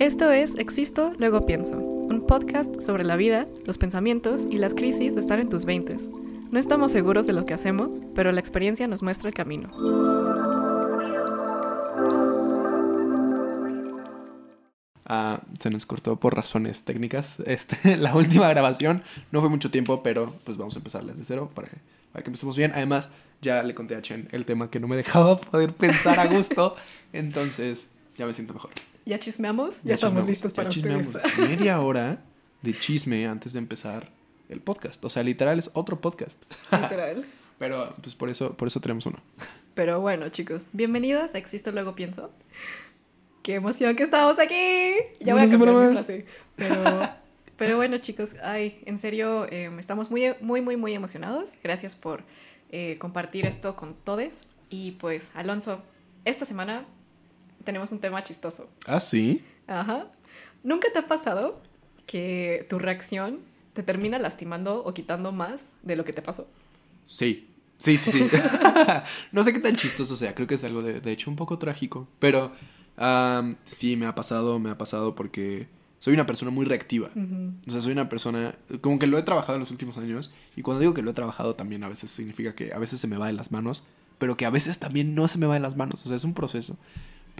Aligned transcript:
Esto 0.00 0.30
es 0.30 0.54
Existo, 0.54 1.12
luego 1.18 1.44
pienso, 1.44 1.76
un 1.76 2.24
podcast 2.26 2.80
sobre 2.80 3.04
la 3.04 3.16
vida, 3.16 3.46
los 3.66 3.76
pensamientos 3.76 4.46
y 4.50 4.56
las 4.56 4.72
crisis 4.72 5.12
de 5.12 5.20
estar 5.20 5.38
en 5.40 5.50
tus 5.50 5.66
veintes. 5.66 6.08
No 6.50 6.58
estamos 6.58 6.90
seguros 6.90 7.26
de 7.26 7.34
lo 7.34 7.44
que 7.44 7.52
hacemos, 7.52 7.98
pero 8.14 8.32
la 8.32 8.40
experiencia 8.40 8.88
nos 8.88 9.02
muestra 9.02 9.28
el 9.28 9.34
camino. 9.34 9.68
Ah, 15.04 15.42
se 15.60 15.68
nos 15.68 15.84
cortó 15.84 16.16
por 16.16 16.34
razones 16.34 16.82
técnicas. 16.82 17.38
Este, 17.44 17.96
la 17.98 18.16
última 18.16 18.48
grabación 18.48 19.02
no 19.30 19.40
fue 19.40 19.50
mucho 19.50 19.70
tiempo, 19.70 20.02
pero 20.02 20.34
pues 20.44 20.56
vamos 20.56 20.76
a 20.76 20.78
empezar 20.78 21.04
desde 21.04 21.24
cero 21.24 21.50
para, 21.54 21.68
para 22.10 22.22
que 22.22 22.30
empecemos 22.30 22.56
bien. 22.56 22.72
Además, 22.74 23.10
ya 23.42 23.62
le 23.62 23.74
conté 23.74 23.96
a 23.96 24.00
Chen 24.00 24.30
el 24.32 24.46
tema 24.46 24.70
que 24.70 24.80
no 24.80 24.88
me 24.88 24.96
dejaba 24.96 25.38
poder 25.42 25.74
pensar 25.74 26.18
a 26.18 26.26
gusto. 26.26 26.74
Entonces, 27.12 27.90
ya 28.16 28.24
me 28.24 28.32
siento 28.32 28.54
mejor. 28.54 28.70
¿Ya 29.06 29.18
chismeamos? 29.18 29.82
Ya, 29.82 29.94
estamos 29.94 30.24
chismeamos, 30.24 30.28
listos 30.28 30.52
ya 30.52 30.56
para 30.56 30.68
ustedes. 30.68 31.38
Media 31.38 31.80
hora 31.80 32.22
de 32.62 32.78
chisme 32.78 33.26
antes 33.26 33.54
de 33.54 33.58
empezar 33.58 34.10
el 34.48 34.60
podcast. 34.60 35.04
O 35.04 35.10
sea, 35.10 35.22
literal 35.22 35.58
es 35.58 35.70
otro 35.72 36.00
podcast. 36.00 36.42
Literal. 36.72 37.24
Pero 37.58 37.94
pues 38.02 38.14
por 38.14 38.30
eso, 38.30 38.56
por 38.56 38.68
eso 38.68 38.80
tenemos 38.80 39.06
uno. 39.06 39.18
Pero 39.74 40.00
bueno, 40.00 40.28
chicos, 40.28 40.64
bienvenidos 40.72 41.34
a 41.34 41.38
Existo, 41.38 41.72
luego 41.72 41.94
pienso. 41.94 42.30
¡Qué 43.42 43.54
emoción 43.54 43.96
que 43.96 44.02
estamos 44.02 44.38
aquí! 44.38 44.94
Ya 45.20 45.34
voy 45.34 45.44
a 45.44 45.48
cambiar 45.48 45.74
mi 45.74 45.92
frase. 45.94 46.26
Pero, 46.56 47.08
pero 47.56 47.76
bueno, 47.76 47.98
chicos, 47.98 48.30
ay, 48.42 48.82
en 48.84 48.98
serio, 48.98 49.46
eh, 49.50 49.70
estamos 49.78 50.10
muy, 50.10 50.34
muy, 50.40 50.60
muy, 50.60 50.76
muy 50.76 50.94
emocionados. 50.94 51.50
Gracias 51.62 51.94
por 51.94 52.24
eh, 52.70 52.98
compartir 52.98 53.46
esto 53.46 53.76
con 53.76 53.94
todos. 53.94 54.46
Y 54.68 54.92
pues, 54.92 55.30
Alonso, 55.34 55.82
esta 56.24 56.44
semana 56.44 56.84
tenemos 57.64 57.92
un 57.92 58.00
tema 58.00 58.22
chistoso. 58.22 58.68
Ah, 58.86 59.00
sí. 59.00 59.44
Ajá. 59.66 60.06
¿Nunca 60.62 60.88
te 60.92 60.98
ha 60.98 61.08
pasado 61.08 61.60
que 62.06 62.66
tu 62.68 62.78
reacción 62.78 63.40
te 63.72 63.82
termina 63.82 64.18
lastimando 64.18 64.84
o 64.84 64.94
quitando 64.94 65.32
más 65.32 65.62
de 65.82 65.96
lo 65.96 66.04
que 66.04 66.12
te 66.12 66.22
pasó? 66.22 66.48
Sí. 67.06 67.46
Sí, 67.78 67.96
sí, 67.96 68.10
sí. 68.10 68.28
no 69.32 69.42
sé 69.42 69.52
qué 69.54 69.60
tan 69.60 69.76
chistoso 69.76 70.14
sea. 70.16 70.34
Creo 70.34 70.46
que 70.46 70.56
es 70.56 70.64
algo 70.64 70.82
de, 70.82 71.00
de 71.00 71.12
hecho 71.12 71.30
un 71.30 71.36
poco 71.36 71.58
trágico. 71.58 72.08
Pero 72.18 72.52
sí, 73.64 73.96
me 73.96 74.06
ha 74.06 74.14
pasado, 74.14 74.58
me 74.58 74.70
ha 74.70 74.78
pasado 74.78 75.14
porque 75.14 75.66
soy 75.98 76.14
una 76.14 76.26
persona 76.26 76.50
muy 76.50 76.66
reactiva. 76.66 77.10
O 77.66 77.70
sea, 77.70 77.80
soy 77.80 77.92
una 77.92 78.08
persona, 78.08 78.54
como 78.80 78.98
que 78.98 79.06
lo 79.06 79.18
he 79.18 79.22
trabajado 79.22 79.54
en 79.54 79.60
los 79.60 79.70
últimos 79.70 79.98
años, 79.98 80.32
y 80.56 80.62
cuando 80.62 80.80
digo 80.80 80.94
que 80.94 81.02
lo 81.02 81.10
he 81.10 81.14
trabajado 81.14 81.54
también 81.54 81.84
a 81.84 81.88
veces 81.88 82.10
significa 82.10 82.54
que 82.54 82.72
a 82.72 82.78
veces 82.78 83.00
se 83.00 83.06
me 83.06 83.16
va 83.16 83.26
de 83.26 83.32
las 83.32 83.52
manos, 83.52 83.84
pero 84.18 84.36
que 84.36 84.44
a 84.44 84.50
veces 84.50 84.78
también 84.78 85.14
no 85.14 85.28
se 85.28 85.38
me 85.38 85.46
va 85.46 85.54
de 85.54 85.60
las 85.60 85.76
manos, 85.76 86.04
o 86.04 86.08
sea, 86.08 86.16
es 86.16 86.24
un 86.24 86.34
proceso. 86.34 86.78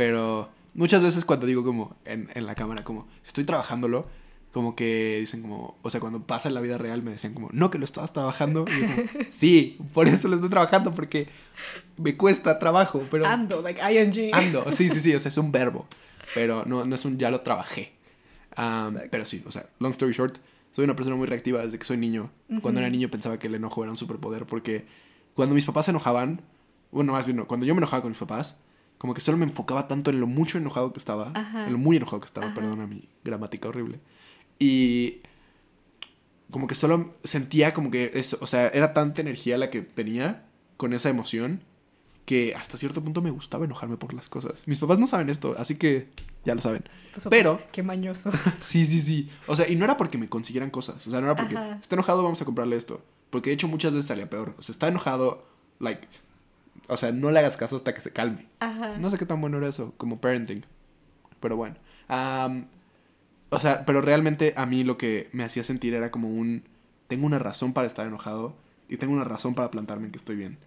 Pero 0.00 0.48
muchas 0.72 1.02
veces 1.02 1.26
cuando 1.26 1.44
digo 1.44 1.62
como 1.62 1.94
en, 2.06 2.30
en 2.32 2.46
la 2.46 2.54
cámara, 2.54 2.84
como 2.84 3.06
estoy 3.26 3.44
trabajándolo, 3.44 4.06
como 4.50 4.74
que 4.74 5.18
dicen 5.20 5.42
como, 5.42 5.76
o 5.82 5.90
sea, 5.90 6.00
cuando 6.00 6.22
pasa 6.22 6.48
en 6.48 6.54
la 6.54 6.62
vida 6.62 6.78
real 6.78 7.02
me 7.02 7.10
decían 7.10 7.34
como, 7.34 7.50
no, 7.52 7.70
que 7.70 7.76
lo 7.76 7.84
estabas 7.84 8.14
trabajando. 8.14 8.64
Y 8.66 8.80
yo 8.80 8.86
como, 8.86 9.08
sí, 9.28 9.76
por 9.92 10.08
eso 10.08 10.28
lo 10.28 10.36
estoy 10.36 10.48
trabajando, 10.48 10.94
porque 10.94 11.28
me 11.98 12.16
cuesta 12.16 12.58
trabajo, 12.58 13.02
pero... 13.10 13.26
Ando, 13.26 13.60
like 13.60 13.78
ing. 13.92 14.34
Ando, 14.34 14.72
sí, 14.72 14.88
sí, 14.88 15.00
sí, 15.00 15.14
o 15.14 15.20
sea, 15.20 15.28
es 15.28 15.36
un 15.36 15.52
verbo, 15.52 15.86
pero 16.34 16.64
no, 16.64 16.86
no 16.86 16.94
es 16.94 17.04
un 17.04 17.18
ya 17.18 17.30
lo 17.30 17.42
trabajé. 17.42 17.92
Exacto. 18.52 19.00
pero 19.10 19.26
sí, 19.26 19.44
o 19.46 19.50
sea, 19.52 19.66
long 19.80 19.92
story 19.92 20.14
short, 20.14 20.38
soy 20.70 20.86
una 20.86 20.96
persona 20.96 21.16
muy 21.16 21.26
reactiva 21.26 21.62
desde 21.62 21.78
que 21.78 21.84
soy 21.84 21.98
niño. 21.98 22.30
Cuando 22.48 22.70
Ujú. 22.70 22.78
era 22.78 22.88
niño 22.88 23.10
pensaba 23.10 23.38
que 23.38 23.48
el 23.48 23.54
enojo 23.54 23.82
era 23.82 23.90
un 23.90 23.98
superpoder 23.98 24.46
porque 24.46 24.86
cuando 25.34 25.54
mis 25.54 25.66
papás 25.66 25.84
se 25.84 25.90
enojaban, 25.90 26.40
bueno, 26.90 27.12
más 27.12 27.26
bien 27.26 27.36
no, 27.36 27.46
cuando 27.46 27.66
yo 27.66 27.74
me 27.74 27.80
enojaba 27.80 28.00
con 28.00 28.12
mis 28.12 28.18
papás, 28.18 28.56
como 29.00 29.14
que 29.14 29.22
solo 29.22 29.38
me 29.38 29.46
enfocaba 29.46 29.88
tanto 29.88 30.10
en 30.10 30.20
lo 30.20 30.26
mucho 30.26 30.58
enojado 30.58 30.92
que 30.92 30.98
estaba, 30.98 31.32
Ajá. 31.34 31.66
en 31.66 31.72
lo 31.72 31.78
muy 31.78 31.96
enojado 31.96 32.20
que 32.20 32.26
estaba, 32.26 32.46
Ajá. 32.48 32.54
perdona 32.54 32.86
mi 32.86 33.08
gramática 33.24 33.68
horrible. 33.68 33.98
Y 34.58 35.22
como 36.50 36.66
que 36.66 36.74
solo 36.74 37.14
sentía 37.24 37.72
como 37.72 37.90
que 37.90 38.10
eso, 38.14 38.36
o 38.40 38.46
sea, 38.46 38.68
era 38.68 38.92
tanta 38.92 39.20
energía 39.22 39.56
la 39.56 39.70
que 39.70 39.80
tenía 39.82 40.44
con 40.76 40.92
esa 40.92 41.08
emoción 41.08 41.62
que 42.26 42.54
hasta 42.54 42.76
cierto 42.76 43.02
punto 43.02 43.22
me 43.22 43.30
gustaba 43.30 43.64
enojarme 43.64 43.96
por 43.96 44.12
las 44.12 44.28
cosas. 44.28 44.62
Mis 44.66 44.78
papás 44.78 44.98
no 44.98 45.06
saben 45.06 45.30
esto, 45.30 45.54
así 45.58 45.76
que 45.76 46.08
ya 46.44 46.54
lo 46.54 46.60
saben. 46.60 46.84
Pero- 47.30 47.60
Qué 47.72 47.82
mañoso. 47.82 48.30
Sí, 48.60 48.84
sí, 48.86 49.00
sí. 49.00 49.30
O 49.46 49.56
sea, 49.56 49.66
y 49.68 49.76
no 49.76 49.84
era 49.86 49.96
porque 49.96 50.18
me 50.18 50.28
consiguieran 50.28 50.70
cosas. 50.70 51.06
O 51.06 51.10
sea, 51.10 51.20
no 51.20 51.26
era 51.26 51.36
porque 51.36 51.56
Ajá. 51.56 51.78
está 51.80 51.94
enojado, 51.96 52.22
vamos 52.22 52.40
a 52.42 52.44
comprarle 52.44 52.76
esto. 52.76 53.02
Porque 53.30 53.50
de 53.50 53.54
hecho 53.54 53.66
muchas 53.68 53.92
veces 53.92 54.06
salía 54.08 54.28
peor. 54.28 54.54
O 54.58 54.62
sea, 54.62 54.72
está 54.72 54.88
enojado, 54.88 55.46
like, 55.78 56.06
o 56.90 56.96
sea, 56.96 57.12
no 57.12 57.30
le 57.30 57.38
hagas 57.38 57.56
caso 57.56 57.76
hasta 57.76 57.94
que 57.94 58.00
se 58.00 58.12
calme. 58.12 58.46
Ajá. 58.58 58.98
No 58.98 59.08
sé 59.10 59.18
qué 59.18 59.26
tan 59.26 59.40
bueno 59.40 59.58
era 59.58 59.68
eso, 59.68 59.94
como 59.96 60.20
parenting. 60.20 60.64
Pero 61.40 61.56
bueno. 61.56 61.76
Am, 62.08 62.66
o 63.50 63.58
sea, 63.58 63.84
pero 63.86 64.00
realmente 64.00 64.52
a 64.56 64.66
mí 64.66 64.84
lo 64.84 64.98
que 64.98 65.28
me 65.32 65.44
hacía 65.44 65.64
sentir 65.64 65.94
era 65.94 66.10
como 66.10 66.28
un... 66.28 66.64
Tengo 67.08 67.26
una 67.26 67.38
razón 67.38 67.72
para 67.72 67.86
estar 67.86 68.06
enojado 68.06 68.56
y 68.88 68.96
tengo 68.96 69.12
una 69.12 69.24
razón 69.24 69.54
para 69.54 69.70
plantarme 69.70 70.06
en 70.06 70.12
que 70.12 70.18
estoy 70.18 70.36
bien. 70.36 70.58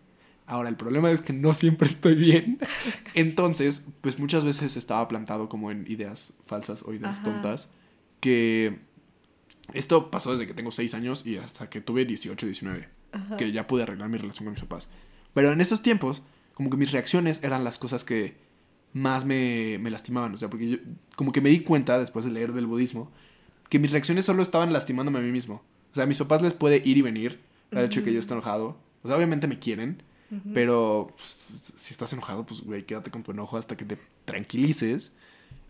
Ahora, 0.45 0.67
el 0.69 0.75
problema 0.75 1.12
es 1.12 1.22
que 1.22 1.31
no 1.33 1.53
siempre 1.53 1.88
estoy 1.88 2.16
bien. 2.16 2.59
Entonces, 3.13 3.85
pues 4.01 4.19
muchas 4.19 4.44
veces 4.44 4.75
estaba 4.75 5.07
plantado 5.07 5.47
como 5.47 5.72
en 5.72 5.85
ideas 5.88 6.33
falsas 6.45 6.83
o 6.83 6.94
ideas 6.94 7.19
Ajá. 7.19 7.23
tontas. 7.23 7.69
Que 8.19 8.79
esto 9.73 10.12
pasó 10.12 10.31
desde 10.31 10.47
que 10.47 10.53
tengo 10.53 10.72
6 10.72 10.94
años 10.94 11.25
y 11.25 11.38
hasta 11.38 11.69
que 11.69 11.81
tuve 11.81 12.06
18, 12.06 12.45
19 12.45 12.88
Ajá. 13.13 13.38
que 13.38 13.51
ya 13.51 13.67
pude 13.67 13.83
arreglar 13.83 14.09
mi 14.09 14.17
relación 14.17 14.45
con 14.45 14.53
mis 14.53 14.62
papás. 14.62 14.89
Pero 15.33 15.51
en 15.51 15.61
esos 15.61 15.81
tiempos, 15.81 16.21
como 16.53 16.69
que 16.69 16.77
mis 16.77 16.91
reacciones 16.91 17.44
eran 17.44 17.63
las 17.63 17.77
cosas 17.77 18.03
que 18.03 18.35
más 18.94 19.25
me, 19.25 19.77
me 19.79 19.89
lastimaban. 19.89 20.33
O 20.35 20.38
sea, 20.38 20.49
porque 20.49 20.69
yo 20.69 20.77
como 21.16 21.31
que 21.31 21.41
me 21.41 21.49
di 21.49 21.61
cuenta 21.61 21.99
después 21.99 22.25
de 22.25 22.31
leer 22.31 22.53
del 22.53 22.67
budismo 22.67 23.11
que 23.69 23.79
mis 23.79 23.91
reacciones 23.91 24.25
solo 24.25 24.44
estaban 24.44 24.71
lastimándome 24.71 25.19
a 25.19 25.21
mí 25.23 25.31
mismo. 25.31 25.63
O 25.91 25.95
sea, 25.95 26.03
a 26.03 26.07
mis 26.07 26.17
papás 26.17 26.41
les 26.41 26.53
puede 26.53 26.81
ir 26.85 26.97
y 26.97 27.01
venir 27.01 27.39
el 27.71 27.85
hecho 27.85 28.01
de 28.01 28.05
que 28.05 28.13
yo 28.13 28.19
esté 28.19 28.33
enojado. 28.33 28.77
O 29.01 29.07
sea, 29.07 29.17
obviamente 29.17 29.47
me 29.47 29.57
quieren, 29.57 30.03
pero 30.53 31.11
pues, 31.16 31.45
si 31.75 31.91
estás 31.91 32.13
enojado, 32.13 32.45
pues, 32.45 32.61
güey, 32.61 32.85
quédate 32.85 33.11
con 33.11 33.23
tu 33.23 33.31
enojo 33.31 33.57
hasta 33.57 33.75
que 33.75 33.85
te 33.85 33.97
tranquilices. 34.25 35.11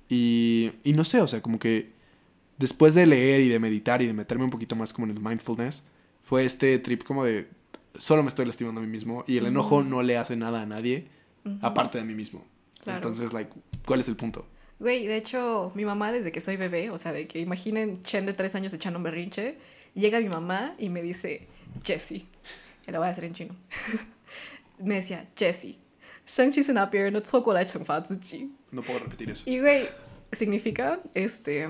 Y, 0.10 0.72
y 0.84 0.94
no 0.94 1.06
sé, 1.06 1.22
o 1.22 1.28
sea, 1.28 1.42
como 1.42 1.60
que 1.60 1.92
después 2.58 2.94
de 2.94 3.06
leer 3.06 3.42
y 3.42 3.50
de 3.50 3.60
meditar 3.60 4.02
y 4.02 4.08
de 4.08 4.14
meterme 4.14 4.44
un 4.44 4.52
poquito 4.52 4.76
más 4.76 4.94
como 4.94 5.08
en 5.08 5.18
el 5.18 5.24
mindfulness, 5.24 5.84
fue 6.24 6.46
este 6.46 6.80
trip 6.80 7.04
como 7.04 7.24
de 7.24 7.48
solo 7.98 8.24
me 8.24 8.30
estoy 8.30 8.46
lastimando 8.46 8.82
a 8.82 8.84
mí 8.84 8.90
mismo 8.90 9.24
y 9.28 9.38
el 9.38 9.46
enojo 9.46 9.84
no 9.84 10.02
le 10.04 10.18
hace 10.18 10.36
nada 10.36 10.62
a 10.62 10.66
nadie 10.66 11.08
uh 11.46 11.50
-huh. 11.50 11.60
aparte 11.62 11.98
de 11.98 12.04
mí 12.04 12.16
mismo. 12.16 12.46
Claro. 12.84 12.98
Entonces, 12.98 13.34
like, 13.34 13.52
¿cuál 13.86 14.00
es 14.00 14.08
el 14.08 14.16
punto? 14.16 14.46
Güey, 14.80 15.08
de 15.08 15.16
hecho, 15.16 15.72
mi 15.76 15.86
mamá 15.86 16.12
desde 16.12 16.32
que 16.32 16.42
soy 16.42 16.58
bebé, 16.58 16.90
o 16.90 16.98
sea, 16.98 17.14
de 17.14 17.28
que 17.28 17.40
imaginen 17.40 18.04
Chen 18.04 18.26
de 18.26 18.34
tres 18.34 18.56
años 18.56 18.74
echando 18.74 19.00
un 19.00 19.04
berrinche, 19.04 19.58
llega 19.94 20.20
mi 20.20 20.30
mamá 20.30 20.76
y 20.78 20.90
me 20.90 21.02
dice, 21.02 21.48
Jessie, 21.84 22.26
lo 22.88 23.00
voy 23.00 23.08
a 23.08 23.12
hacer 23.12 23.24
en 23.24 23.34
chino. 23.34 23.56
me 24.80 24.96
decía, 24.96 25.30
Jessie, 25.38 25.78
no 28.72 28.82
puedo 28.82 29.00
repetir 29.00 29.30
eso. 29.30 29.44
Y 29.50 29.60
güey, 29.60 29.88
significa, 30.32 31.00
este, 31.14 31.70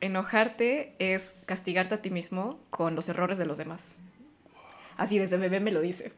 enojarte 0.00 0.94
es 0.98 1.34
castigarte 1.46 1.94
a 1.94 2.02
ti 2.02 2.10
mismo 2.10 2.60
con 2.70 2.94
los 2.94 3.08
errores 3.08 3.38
de 3.38 3.46
los 3.46 3.58
demás. 3.58 3.96
Así 4.96 5.18
desde 5.18 5.36
bebé 5.36 5.60
me 5.60 5.72
lo 5.72 5.80
dice. 5.80 6.12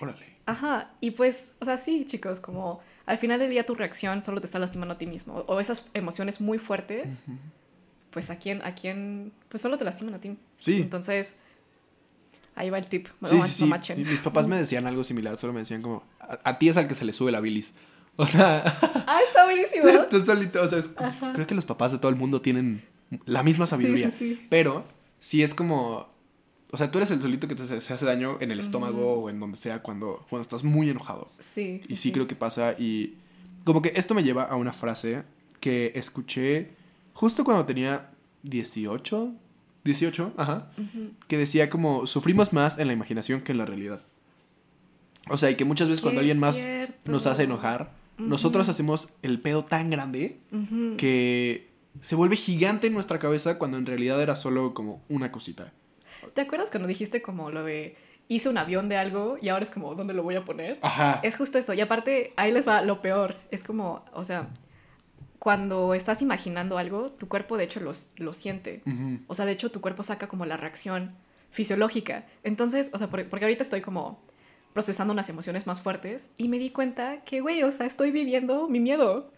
Órale. 0.00 0.36
Ajá, 0.46 0.90
y 1.00 1.12
pues, 1.12 1.52
o 1.60 1.64
sea, 1.64 1.76
sí, 1.78 2.04
chicos, 2.06 2.38
como 2.40 2.80
al 3.06 3.18
final 3.18 3.38
del 3.40 3.50
día 3.50 3.66
tu 3.66 3.74
reacción 3.74 4.22
solo 4.22 4.40
te 4.40 4.46
está 4.46 4.58
lastimando 4.58 4.94
a 4.94 4.98
ti 4.98 5.06
mismo. 5.06 5.44
O 5.48 5.58
esas 5.60 5.86
emociones 5.94 6.40
muy 6.40 6.58
fuertes, 6.58 7.22
Ujú. 7.26 7.36
pues 8.10 8.30
a 8.30 8.36
quién, 8.36 8.62
a 8.62 8.74
quién, 8.74 9.32
pues 9.48 9.60
solo 9.62 9.76
te 9.78 9.84
lastiman 9.84 10.14
a 10.14 10.20
ti. 10.20 10.36
Sí. 10.60 10.76
Entonces, 10.82 11.34
ahí 12.54 12.70
va 12.70 12.78
el 12.78 12.86
tip. 12.86 13.08
Sí, 13.08 13.34
mamá- 13.34 13.46
sí, 13.48 13.64
sí. 13.64 13.72
Chen. 13.80 14.00
Y 14.00 14.04
mis 14.04 14.20
papás 14.20 14.46
me 14.46 14.56
decían 14.56 14.86
algo 14.86 15.02
similar, 15.04 15.36
solo 15.36 15.52
me 15.52 15.60
decían 15.60 15.82
como, 15.82 16.04
a, 16.20 16.38
a 16.44 16.58
ti 16.58 16.68
es 16.68 16.76
al 16.76 16.86
que 16.88 16.94
se 16.94 17.04
le 17.04 17.12
sube 17.12 17.32
la 17.32 17.40
bilis. 17.40 17.72
O 18.18 18.26
sea, 18.26 18.62
Ah, 19.06 19.18
está 19.26 19.44
buenísimo. 19.44 19.84
tú 20.10 20.20
solito, 20.20 20.62
o 20.62 20.66
sea, 20.68 20.78
es- 20.78 20.90
Ajá. 20.96 21.32
creo 21.34 21.46
que 21.46 21.54
los 21.54 21.66
papás 21.66 21.92
de 21.92 21.98
todo 21.98 22.08
el 22.10 22.16
mundo 22.16 22.40
tienen 22.40 22.82
la 23.26 23.42
misma 23.42 23.66
sabiduría. 23.66 24.10
Sí, 24.10 24.16
sí, 24.18 24.34
sí. 24.36 24.46
Pero 24.48 24.84
sí 25.20 25.42
es 25.42 25.52
como. 25.54 26.08
O 26.70 26.76
sea, 26.76 26.90
tú 26.90 26.98
eres 26.98 27.10
el 27.10 27.22
solito 27.22 27.46
que 27.46 27.54
te, 27.54 27.66
se 27.66 27.92
hace 27.92 28.04
daño 28.04 28.38
en 28.40 28.50
el 28.50 28.58
estómago 28.58 29.14
o 29.14 29.30
en 29.30 29.38
donde 29.38 29.56
sea 29.56 29.82
cuando, 29.82 30.26
cuando 30.28 30.42
estás 30.42 30.64
muy 30.64 30.90
enojado. 30.90 31.30
Sí. 31.38 31.80
Y 31.88 31.96
sí 31.96 32.10
creo 32.10 32.26
que 32.26 32.34
pasa. 32.34 32.72
Y 32.78 33.14
como 33.64 33.82
que 33.82 33.92
esto 33.94 34.14
me 34.14 34.24
lleva 34.24 34.44
a 34.44 34.56
una 34.56 34.72
frase 34.72 35.22
que 35.60 35.92
escuché 35.94 36.70
justo 37.12 37.44
cuando 37.44 37.64
tenía 37.64 38.10
18. 38.42 39.32
18, 39.84 40.32
ajá. 40.36 40.70
Que 41.28 41.38
decía 41.38 41.70
como 41.70 42.06
sufrimos 42.06 42.52
más 42.52 42.78
en 42.78 42.88
la 42.88 42.92
imaginación 42.92 43.42
que 43.42 43.52
en 43.52 43.58
la 43.58 43.66
realidad. 43.66 44.02
O 45.28 45.38
sea, 45.38 45.50
y 45.50 45.56
que 45.56 45.64
muchas 45.64 45.88
veces 45.88 46.02
cuando 46.02 46.20
alguien 46.20 46.38
más 46.38 46.56
cierto. 46.56 47.10
nos 47.10 47.26
hace 47.26 47.44
enojar, 47.44 47.92
nosotros 48.18 48.68
hacemos 48.68 49.08
el 49.22 49.40
pedo 49.40 49.64
tan 49.64 49.90
grande 49.90 50.40
que 50.98 51.68
se 52.00 52.14
vuelve 52.14 52.36
gigante 52.36 52.86
en 52.86 52.94
nuestra 52.94 53.18
cabeza 53.18 53.58
cuando 53.58 53.78
en 53.78 53.86
realidad 53.86 54.20
era 54.20 54.36
solo 54.36 54.74
como 54.74 55.02
una 55.08 55.32
cosita. 55.32 55.72
¿Te 56.36 56.42
acuerdas 56.42 56.70
cuando 56.70 56.86
dijiste 56.86 57.20
como 57.22 57.50
lo 57.50 57.64
de 57.64 57.96
hice 58.28 58.48
un 58.48 58.58
avión 58.58 58.88
de 58.88 58.96
algo 58.96 59.36
y 59.40 59.48
ahora 59.48 59.64
es 59.64 59.70
como 59.70 59.94
dónde 59.96 60.14
lo 60.14 60.22
voy 60.22 60.36
a 60.36 60.44
poner? 60.44 60.78
Ajá. 60.82 61.18
Es 61.24 61.36
justo 61.36 61.58
eso. 61.58 61.74
Y 61.74 61.80
aparte, 61.80 62.32
ahí 62.36 62.52
les 62.52 62.68
va 62.68 62.82
lo 62.82 63.00
peor. 63.02 63.36
Es 63.50 63.64
como, 63.64 64.04
o 64.12 64.22
sea, 64.22 64.48
cuando 65.38 65.94
estás 65.94 66.22
imaginando 66.22 66.78
algo, 66.78 67.10
tu 67.12 67.28
cuerpo 67.28 67.56
de 67.56 67.64
hecho 67.64 67.80
los, 67.80 68.08
lo 68.16 68.32
siente. 68.32 68.82
O 69.28 69.34
sea, 69.34 69.44
de 69.46 69.52
hecho 69.52 69.70
tu 69.70 69.80
cuerpo 69.80 70.02
saca 70.02 70.28
como 70.28 70.44
la 70.46 70.56
reacción 70.56 71.14
fisiológica. 71.50 72.26
Entonces, 72.42 72.90
o 72.92 72.98
sea, 72.98 73.08
por- 73.08 73.28
porque 73.28 73.44
ahorita 73.44 73.62
estoy 73.62 73.80
como 73.80 74.20
procesando 74.72 75.12
unas 75.12 75.28
emociones 75.28 75.66
más 75.66 75.80
fuertes 75.80 76.28
y 76.36 76.48
me 76.48 76.58
di 76.58 76.70
cuenta 76.70 77.22
que, 77.24 77.40
güey, 77.40 77.62
o 77.62 77.70
sea, 77.72 77.86
estoy 77.86 78.10
viviendo 78.10 78.68
mi 78.68 78.80
miedo. 78.80 79.32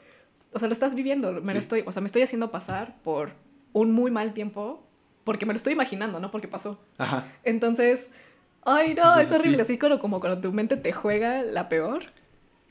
O 0.53 0.59
sea, 0.59 0.67
lo 0.67 0.73
estás 0.73 0.95
viviendo, 0.95 1.31
me 1.33 1.53
lo 1.53 1.59
estoy, 1.61 1.85
o 1.87 1.93
sea, 1.93 2.01
me 2.01 2.07
estoy 2.07 2.23
haciendo 2.23 2.51
pasar 2.51 2.97
por 3.05 3.33
un 3.75 3.93
muy 3.93 4.11
mal 4.11 4.33
tiempo 4.33 4.88
porque 5.29 5.45
me 5.45 5.53
lo 5.53 5.59
estoy 5.59 5.75
imaginando, 5.75 6.21
no 6.21 6.31
porque 6.31 6.49
pasó. 6.49 6.81
Ajá. 6.97 7.31
Entonces, 7.45 8.09
ay, 8.65 8.95
no, 8.95 9.03
Entonces, 9.21 9.31
es 9.31 9.39
horrible. 9.39 9.59
sí. 9.59 9.73
Así 9.73 9.79
como, 9.79 9.99
como 9.99 10.21
cuando 10.21 10.41
tu 10.41 10.55
mente 10.55 10.79
te 10.79 10.91
juega 10.95 11.43
la 11.43 11.69
peor. 11.69 12.05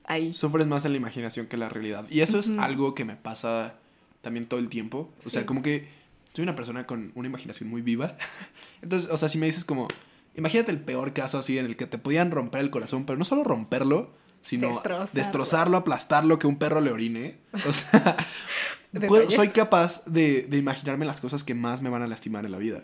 Ahí. 0.05 0.33
Sufres 0.33 0.65
más 0.65 0.83
en 0.83 0.93
la 0.93 0.97
imaginación 0.97 1.45
que 1.45 1.55
en 1.55 1.59
la 1.59 1.69
realidad. 1.69 2.05
Y 2.09 2.21
eso 2.21 2.39
es 2.39 2.49
Ujú. 2.49 2.59
algo 2.59 2.95
que 2.95 3.05
me 3.05 3.15
pasa 3.15 3.75
también 4.23 4.47
todo 4.47 4.59
el 4.59 4.69
tiempo. 4.69 5.13
O 5.23 5.29
sea, 5.29 5.45
como 5.45 5.61
que 5.61 5.87
soy 6.33 6.41
una 6.41 6.55
persona 6.55 6.87
con 6.87 7.11
una 7.13 7.27
imaginación 7.27 7.69
muy 7.69 7.83
viva. 7.83 8.17
Entonces, 8.81 9.07
o 9.11 9.17
sea, 9.17 9.29
si 9.29 9.37
me 9.37 9.45
dices 9.45 9.63
como, 9.63 9.87
imagínate 10.33 10.71
el 10.71 10.79
peor 10.79 11.13
caso 11.13 11.37
así 11.37 11.59
en 11.59 11.67
el 11.67 11.77
que 11.77 11.85
te 11.85 11.99
podían 11.99 12.31
romper 12.31 12.61
el 12.61 12.71
corazón, 12.71 13.05
pero 13.05 13.19
no 13.19 13.23
solo 13.23 13.43
romperlo, 13.43 14.09
sino 14.41 14.67
Destrozarlo. 14.69 15.09
destrozarlo, 15.13 15.77
aplastarlo, 15.77 16.39
que 16.39 16.47
un 16.47 16.57
perro 16.57 16.81
le 16.81 16.91
orine. 16.91 17.37
O 17.67 17.73
sea, 17.73 18.17
puedo- 19.07 19.29
soy 19.31 19.49
capaz 19.49 20.05
de, 20.05 20.47
de 20.49 20.57
imaginarme 20.57 21.05
las 21.05 21.21
cosas 21.21 21.43
que 21.43 21.53
más 21.53 21.81
me 21.81 21.89
van 21.89 22.01
a 22.01 22.07
lastimar 22.07 22.45
en 22.45 22.51
la 22.51 22.57
vida. 22.57 22.81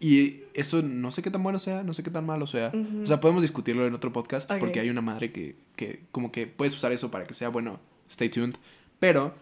Y 0.00 0.42
eso 0.54 0.82
no 0.82 1.12
sé 1.12 1.22
qué 1.22 1.30
tan 1.30 1.42
bueno 1.42 1.58
sea, 1.58 1.82
no 1.82 1.94
sé 1.94 2.02
qué 2.02 2.10
tan 2.10 2.26
malo 2.26 2.46
sea. 2.46 2.70
Ujú. 2.74 3.02
O 3.04 3.06
sea, 3.06 3.20
podemos 3.20 3.42
discutirlo 3.42 3.86
en 3.86 3.94
otro 3.94 4.12
podcast 4.12 4.50
porque 4.58 4.80
hay 4.80 4.90
una 4.90 5.00
madre 5.00 5.32
que, 5.32 5.56
que 5.76 6.02
como 6.12 6.30
que 6.30 6.46
puedes 6.46 6.74
usar 6.74 6.92
eso 6.92 7.10
para 7.10 7.24
que 7.26 7.34
sea 7.34 7.48
bueno. 7.48 7.80
Stay 8.10 8.28
tuned. 8.28 8.56
Pero, 8.98 9.34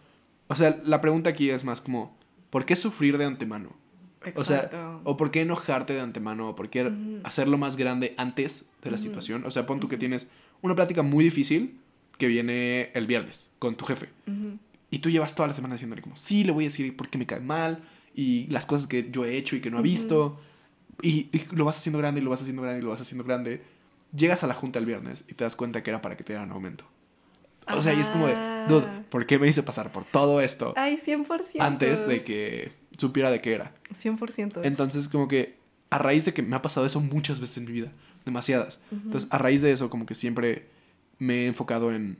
o 0.49 0.55
sea, 0.55 0.81
la 0.85 1.01
pregunta 1.01 1.31
aquí 1.31 1.51
es 1.51 1.65
más 1.65 1.81
como, 1.81 2.17
¿por 2.51 2.65
qué 2.65 2.77
sufrir 2.77 3.19
de 3.19 3.25
antemano? 3.25 3.71
O 4.37 4.45
sea, 4.45 4.59
Exacto. 4.59 5.01
o 5.03 5.17
por 5.17 5.33
qué 5.33 5.41
enojarte 5.41 5.95
de 5.95 6.01
antemano, 6.01 6.51
o 6.51 6.55
por 6.55 6.69
qué 6.71 6.93
hacerlo 7.25 7.59
más 7.59 7.77
grande 7.77 8.15
antes 8.17 8.67
de 8.85 8.91
la 8.93 8.99
situación. 8.99 9.45
O 9.45 9.51
sea, 9.51 9.67
pon 9.67 9.81
tú 9.81 9.89
que 9.89 9.97
tienes 9.99 10.29
una 10.63 10.75
plática 10.75 11.03
muy 11.03 11.25
difícil 11.25 11.79
que 12.19 12.27
viene 12.29 12.91
el 12.95 13.07
viernes 13.07 13.51
con 13.59 13.75
tu 13.77 13.85
jefe. 13.85 14.09
Y 14.91 14.99
tú 14.99 15.11
llevas 15.11 15.35
toda 15.35 15.49
la 15.49 15.55
semana 15.55 15.75
diciéndole 15.75 16.03
como, 16.03 16.17
sí, 16.17 16.45
le 16.45 16.53
voy 16.53 16.65
a 16.65 16.69
decir 16.69 16.97
por 16.97 17.09
qué 17.09 17.19
me 17.19 17.27
cae 17.27 17.41
mal 17.41 17.83
y 18.15 18.47
las 18.49 18.67
cosas 18.67 18.87
que 18.87 19.11
yo 19.11 19.25
he 19.25 19.37
hecho 19.37 19.57
y 19.57 19.61
que 19.61 19.71
no 19.71 19.79
ha 19.79 19.83
visto. 19.83 20.41
Y, 21.01 21.29
y 21.33 21.43
lo 21.53 21.65
vas 21.65 21.79
haciendo 21.79 21.99
grande 21.99 22.21
y 22.21 22.25
lo 22.25 22.31
vas 22.31 22.41
haciendo 22.43 22.63
grande 22.63 22.81
y 22.81 22.83
lo 22.85 22.91
vas 22.91 23.01
haciendo 23.01 23.25
grande. 23.25 23.63
Llegas 24.15 24.45
a 24.45 24.47
la 24.47 24.55
junta 24.55 24.79
el 24.79 24.87
viernes 24.87 25.25
y 25.29 25.35
te 25.35 25.45
das 25.45 25.57
cuenta 25.57 25.83
que 25.83 25.91
era 25.91 26.03
para 26.03 26.17
que 26.17 26.25
te 26.25 26.35
dieran 26.35 26.51
aumento. 26.51 26.85
O 27.75 27.81
sea, 27.83 27.95
y 27.95 28.01
es 28.01 28.09
como 28.11 28.27
de, 28.27 28.35
Ajá. 28.35 28.67
dude, 28.69 28.87
¿por 29.09 29.25
qué 29.27 29.39
me 29.39 29.49
hice 29.49 29.63
pasar 29.63 29.93
por 29.93 30.05
todo 30.05 30.41
esto 30.41 30.75
Ay, 30.77 30.97
100%. 30.99 31.27
antes 31.61 32.07
de 32.07 32.23
que 32.23 32.73
supiera 32.99 33.31
de 33.31 33.41
qué 33.41 33.55
era? 33.55 33.73
100%. 33.95 34.61
Entonces, 34.65 35.09
como 35.09 35.29
que 35.29 35.57
a 35.89 35.99
raíz 35.99 36.25
de 36.25 36.35
que 36.35 36.43
me 36.43 36.57
ha 36.57 36.63
pasado 36.63 36.85
eso 36.87 37.01
muchas 37.01 37.41
veces 37.41 37.59
en 37.59 37.65
mi 37.67 37.73
vida, 37.73 37.93
demasiadas. 38.25 38.81
Entonces, 38.91 39.29
a 39.33 39.39
raíz 39.39 39.63
de 39.63 39.73
eso, 39.73 39.91
como 39.91 40.07
que 40.07 40.15
siempre 40.15 40.67
me 41.19 41.45
he 41.45 41.47
enfocado 41.47 41.93
en, 41.93 42.19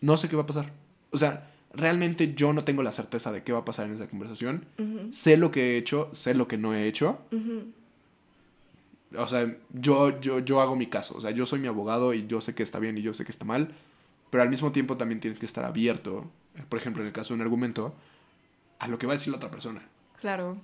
no 0.00 0.16
sé 0.16 0.28
qué 0.28 0.36
va 0.36 0.42
a 0.42 0.46
pasar. 0.46 0.72
O 1.10 1.18
sea, 1.18 1.50
realmente 1.72 2.34
yo 2.34 2.52
no 2.52 2.64
tengo 2.64 2.82
la 2.82 2.92
certeza 2.92 3.32
de 3.32 3.42
qué 3.42 3.52
va 3.52 3.60
a 3.60 3.64
pasar 3.64 3.86
en 3.86 3.94
esa 3.94 4.08
conversación. 4.08 4.66
Sé 5.12 5.36
lo 5.36 5.50
que 5.50 5.74
he 5.74 5.76
hecho, 5.76 6.10
sé 6.12 6.34
lo 6.34 6.48
que 6.48 6.56
no 6.56 6.74
he 6.74 6.86
hecho. 6.86 7.18
O 9.16 9.28
sea, 9.28 9.56
yo, 9.72 10.20
yo, 10.20 10.40
yo 10.40 10.60
hago 10.60 10.76
mi 10.76 10.86
caso. 10.86 11.16
O 11.16 11.20
sea, 11.20 11.30
yo 11.30 11.46
soy 11.46 11.60
mi 11.60 11.68
abogado 11.68 12.14
y 12.14 12.26
yo 12.26 12.40
sé 12.40 12.54
que 12.54 12.62
está 12.62 12.78
bien 12.78 12.98
y 12.98 13.02
yo 13.02 13.14
sé 13.14 13.24
que 13.24 13.32
está 13.32 13.44
mal. 13.44 13.72
Pero 14.30 14.42
al 14.42 14.50
mismo 14.50 14.72
tiempo 14.72 14.96
también 14.96 15.20
tienes 15.20 15.38
que 15.38 15.46
estar 15.46 15.64
abierto, 15.64 16.28
por 16.68 16.78
ejemplo, 16.78 17.02
en 17.02 17.08
el 17.08 17.12
caso 17.12 17.34
de 17.34 17.36
un 17.36 17.42
argumento, 17.42 17.94
a 18.78 18.88
lo 18.88 18.98
que 18.98 19.06
va 19.06 19.12
a 19.12 19.16
decir 19.16 19.30
la 19.30 19.36
otra 19.36 19.50
persona. 19.50 19.82
Claro. 20.20 20.58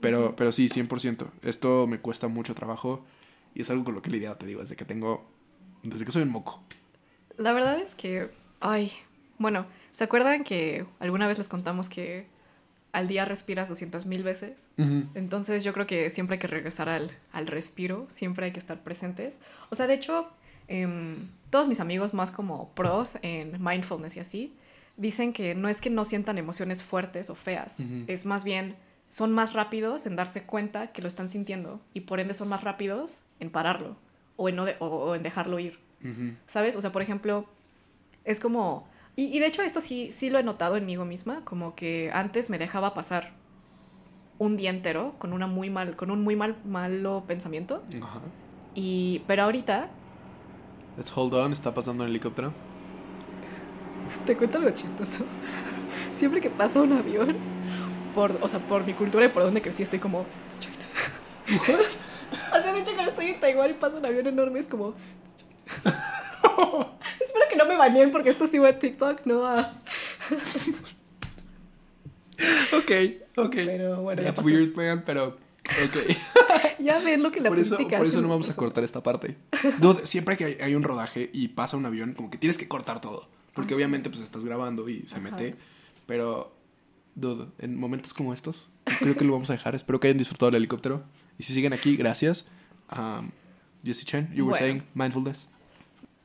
Pero, 0.00 0.36
pero 0.36 0.52
sí, 0.52 0.68
100%. 0.68 1.28
Esto 1.42 1.86
me 1.86 1.98
cuesta 1.98 2.28
mucho 2.28 2.54
trabajo 2.54 3.04
y 3.54 3.62
es 3.62 3.70
algo 3.70 3.84
con 3.84 3.94
lo 3.94 4.02
que 4.02 4.10
he 4.10 4.12
lidiado, 4.12 4.36
te 4.36 4.46
digo, 4.46 4.60
desde 4.60 4.76
que 4.76 4.84
tengo... 4.84 5.24
Desde 5.82 6.04
que 6.04 6.12
soy 6.12 6.22
un 6.22 6.30
moco. 6.30 6.62
La 7.36 7.52
verdad 7.52 7.78
es 7.78 7.94
que, 7.94 8.30
ay, 8.60 8.92
bueno, 9.38 9.66
¿se 9.92 10.04
acuerdan 10.04 10.44
que 10.44 10.86
alguna 10.98 11.26
vez 11.26 11.38
les 11.38 11.48
contamos 11.48 11.88
que 11.88 12.26
al 12.92 13.06
día 13.06 13.24
respiras 13.24 13.68
200 13.68 14.06
mil 14.06 14.22
veces? 14.22 14.70
Entonces 15.14 15.62
yo 15.62 15.72
creo 15.72 15.86
que 15.86 16.08
siempre 16.10 16.34
hay 16.34 16.40
que 16.40 16.46
regresar 16.46 16.88
al, 16.88 17.10
al 17.32 17.46
respiro, 17.46 18.06
siempre 18.08 18.46
hay 18.46 18.52
que 18.52 18.60
estar 18.60 18.82
presentes. 18.82 19.38
O 19.70 19.76
sea, 19.76 19.86
de 19.86 19.94
hecho, 19.94 20.28
em, 20.68 21.28
todos 21.50 21.68
mis 21.68 21.80
amigos 21.80 22.14
más 22.14 22.30
como 22.30 22.70
pros 22.70 23.18
en 23.22 23.62
mindfulness 23.62 24.16
y 24.16 24.20
así, 24.20 24.54
dicen 24.96 25.32
que 25.32 25.54
no 25.54 25.68
es 25.68 25.80
que 25.80 25.90
no 25.90 26.04
sientan 26.04 26.38
emociones 26.38 26.82
fuertes 26.82 27.28
o 27.30 27.34
feas, 27.34 27.76
es 28.06 28.24
más 28.24 28.44
bien 28.44 28.76
son 29.14 29.30
más 29.30 29.52
rápidos 29.52 30.06
en 30.06 30.16
darse 30.16 30.42
cuenta 30.42 30.88
que 30.88 31.00
lo 31.00 31.06
están 31.06 31.30
sintiendo 31.30 31.80
y 31.94 32.00
por 32.00 32.18
ende 32.18 32.34
son 32.34 32.48
más 32.48 32.64
rápidos 32.64 33.22
en 33.38 33.48
pararlo 33.48 33.94
o 34.34 34.48
en, 34.48 34.56
no 34.56 34.64
de- 34.64 34.74
o- 34.80 34.86
o 34.88 35.14
en 35.14 35.22
dejarlo 35.22 35.60
ir. 35.60 35.78
¿Sabes? 36.48 36.74
O 36.74 36.80
sea, 36.80 36.90
por 36.90 37.00
ejemplo, 37.00 37.46
es 38.24 38.40
como... 38.40 38.88
Y, 39.14 39.26
y 39.26 39.38
de 39.38 39.46
hecho 39.46 39.62
esto 39.62 39.80
sí, 39.80 40.10
sí 40.10 40.30
lo 40.30 40.40
he 40.40 40.42
notado 40.42 40.76
en 40.76 40.84
mí 40.84 40.96
misma, 40.96 41.42
como 41.44 41.76
que 41.76 42.10
antes 42.12 42.50
me 42.50 42.58
dejaba 42.58 42.92
pasar 42.92 43.30
un 44.38 44.56
día 44.56 44.70
entero 44.70 45.14
con, 45.20 45.32
una 45.32 45.46
muy 45.46 45.70
mal, 45.70 45.94
con 45.94 46.10
un 46.10 46.24
muy 46.24 46.34
mal, 46.34 46.56
malo 46.64 47.22
pensamiento. 47.28 47.84
Ajá. 48.02 48.20
Y, 48.74 49.22
pero 49.28 49.44
ahorita, 49.44 49.90
Let's 50.98 51.16
hold 51.16 51.34
on, 51.34 51.52
está 51.52 51.72
pasando 51.72 52.02
el 52.02 52.10
helicóptero. 52.10 52.52
te 54.26 54.36
cuento 54.36 54.58
algo 54.58 54.70
chistoso. 54.70 55.24
Siempre 56.14 56.40
que 56.40 56.50
pasa 56.50 56.82
un 56.82 56.92
avión, 56.92 57.53
por, 58.14 58.38
o 58.40 58.48
sea, 58.48 58.60
por 58.60 58.84
mi 58.86 58.94
cultura 58.94 59.26
y 59.26 59.28
por 59.28 59.42
donde 59.42 59.60
crecí, 59.62 59.82
estoy 59.82 59.98
como... 59.98 60.24
"It's 60.46 60.60
China". 60.60 60.76
O 62.50 62.62
sea, 62.62 62.72
de 62.72 62.80
hecho, 62.80 62.92
cuando 62.94 63.10
estoy 63.10 63.26
en 63.26 63.38
Taiwán 63.40 63.70
y 63.70 63.74
pasa 63.74 63.96
un 63.96 64.06
avión 64.06 64.26
enorme, 64.26 64.58
es 64.60 64.66
como... 64.66 64.90
"It's 64.90 65.36
China". 65.36 65.50
Espero 67.20 67.44
que 67.50 67.56
no 67.56 67.66
me 67.66 67.76
baneen 67.76 68.10
porque 68.12 68.30
esto 68.30 68.46
sí 68.46 68.58
va 68.58 68.68
a 68.70 68.78
TikTok, 68.78 69.26
no 69.26 69.46
a... 69.46 69.74
ok, 72.76 72.90
ok. 73.36 73.54
Pero 73.54 74.02
bueno, 74.02 74.22
ya 74.22 74.28
That's 74.28 74.40
pasó. 74.40 74.48
weird, 74.48 74.74
man, 74.74 75.02
pero... 75.04 75.36
Ok. 75.84 76.16
Ya 76.80 76.98
ven 77.00 77.22
lo 77.22 77.30
que 77.32 77.40
la 77.40 77.48
por 77.48 77.58
eso, 77.58 77.76
por 77.76 78.06
eso 78.06 78.20
no 78.20 78.28
vamos 78.28 78.50
a 78.50 78.56
cortar 78.56 78.84
esta 78.84 79.02
parte. 79.02 79.36
Dude, 79.78 80.06
siempre 80.06 80.36
que 80.36 80.44
hay, 80.44 80.58
hay 80.60 80.74
un 80.74 80.82
rodaje 80.82 81.30
y 81.32 81.48
pasa 81.48 81.76
un 81.78 81.86
avión, 81.86 82.12
como 82.12 82.30
que 82.30 82.36
tienes 82.36 82.58
que 82.58 82.68
cortar 82.68 83.00
todo. 83.00 83.28
Porque 83.54 83.68
Ajá. 83.72 83.76
obviamente 83.76 84.10
pues 84.10 84.20
estás 84.20 84.44
grabando 84.44 84.86
y 84.88 85.06
se 85.06 85.16
Ajá. 85.16 85.30
mete. 85.30 85.54
Pero, 86.06 86.53
dude, 87.14 87.46
en 87.58 87.76
momentos 87.78 88.12
como 88.14 88.32
estos, 88.32 88.68
creo 89.00 89.16
que 89.16 89.24
lo 89.24 89.32
vamos 89.32 89.50
a 89.50 89.54
dejar. 89.54 89.74
Espero 89.74 90.00
que 90.00 90.08
hayan 90.08 90.18
disfrutado 90.18 90.48
el 90.50 90.56
helicóptero. 90.56 91.04
Y 91.38 91.42
si 91.42 91.52
siguen 91.54 91.72
aquí, 91.72 91.96
gracias. 91.96 92.48
Um, 92.96 93.30
Jessie 93.84 94.04
Chen, 94.04 94.28
you 94.34 94.44
were 94.46 94.50
Bueno. 94.50 94.56
saying 94.58 94.82
mindfulness. 94.94 95.48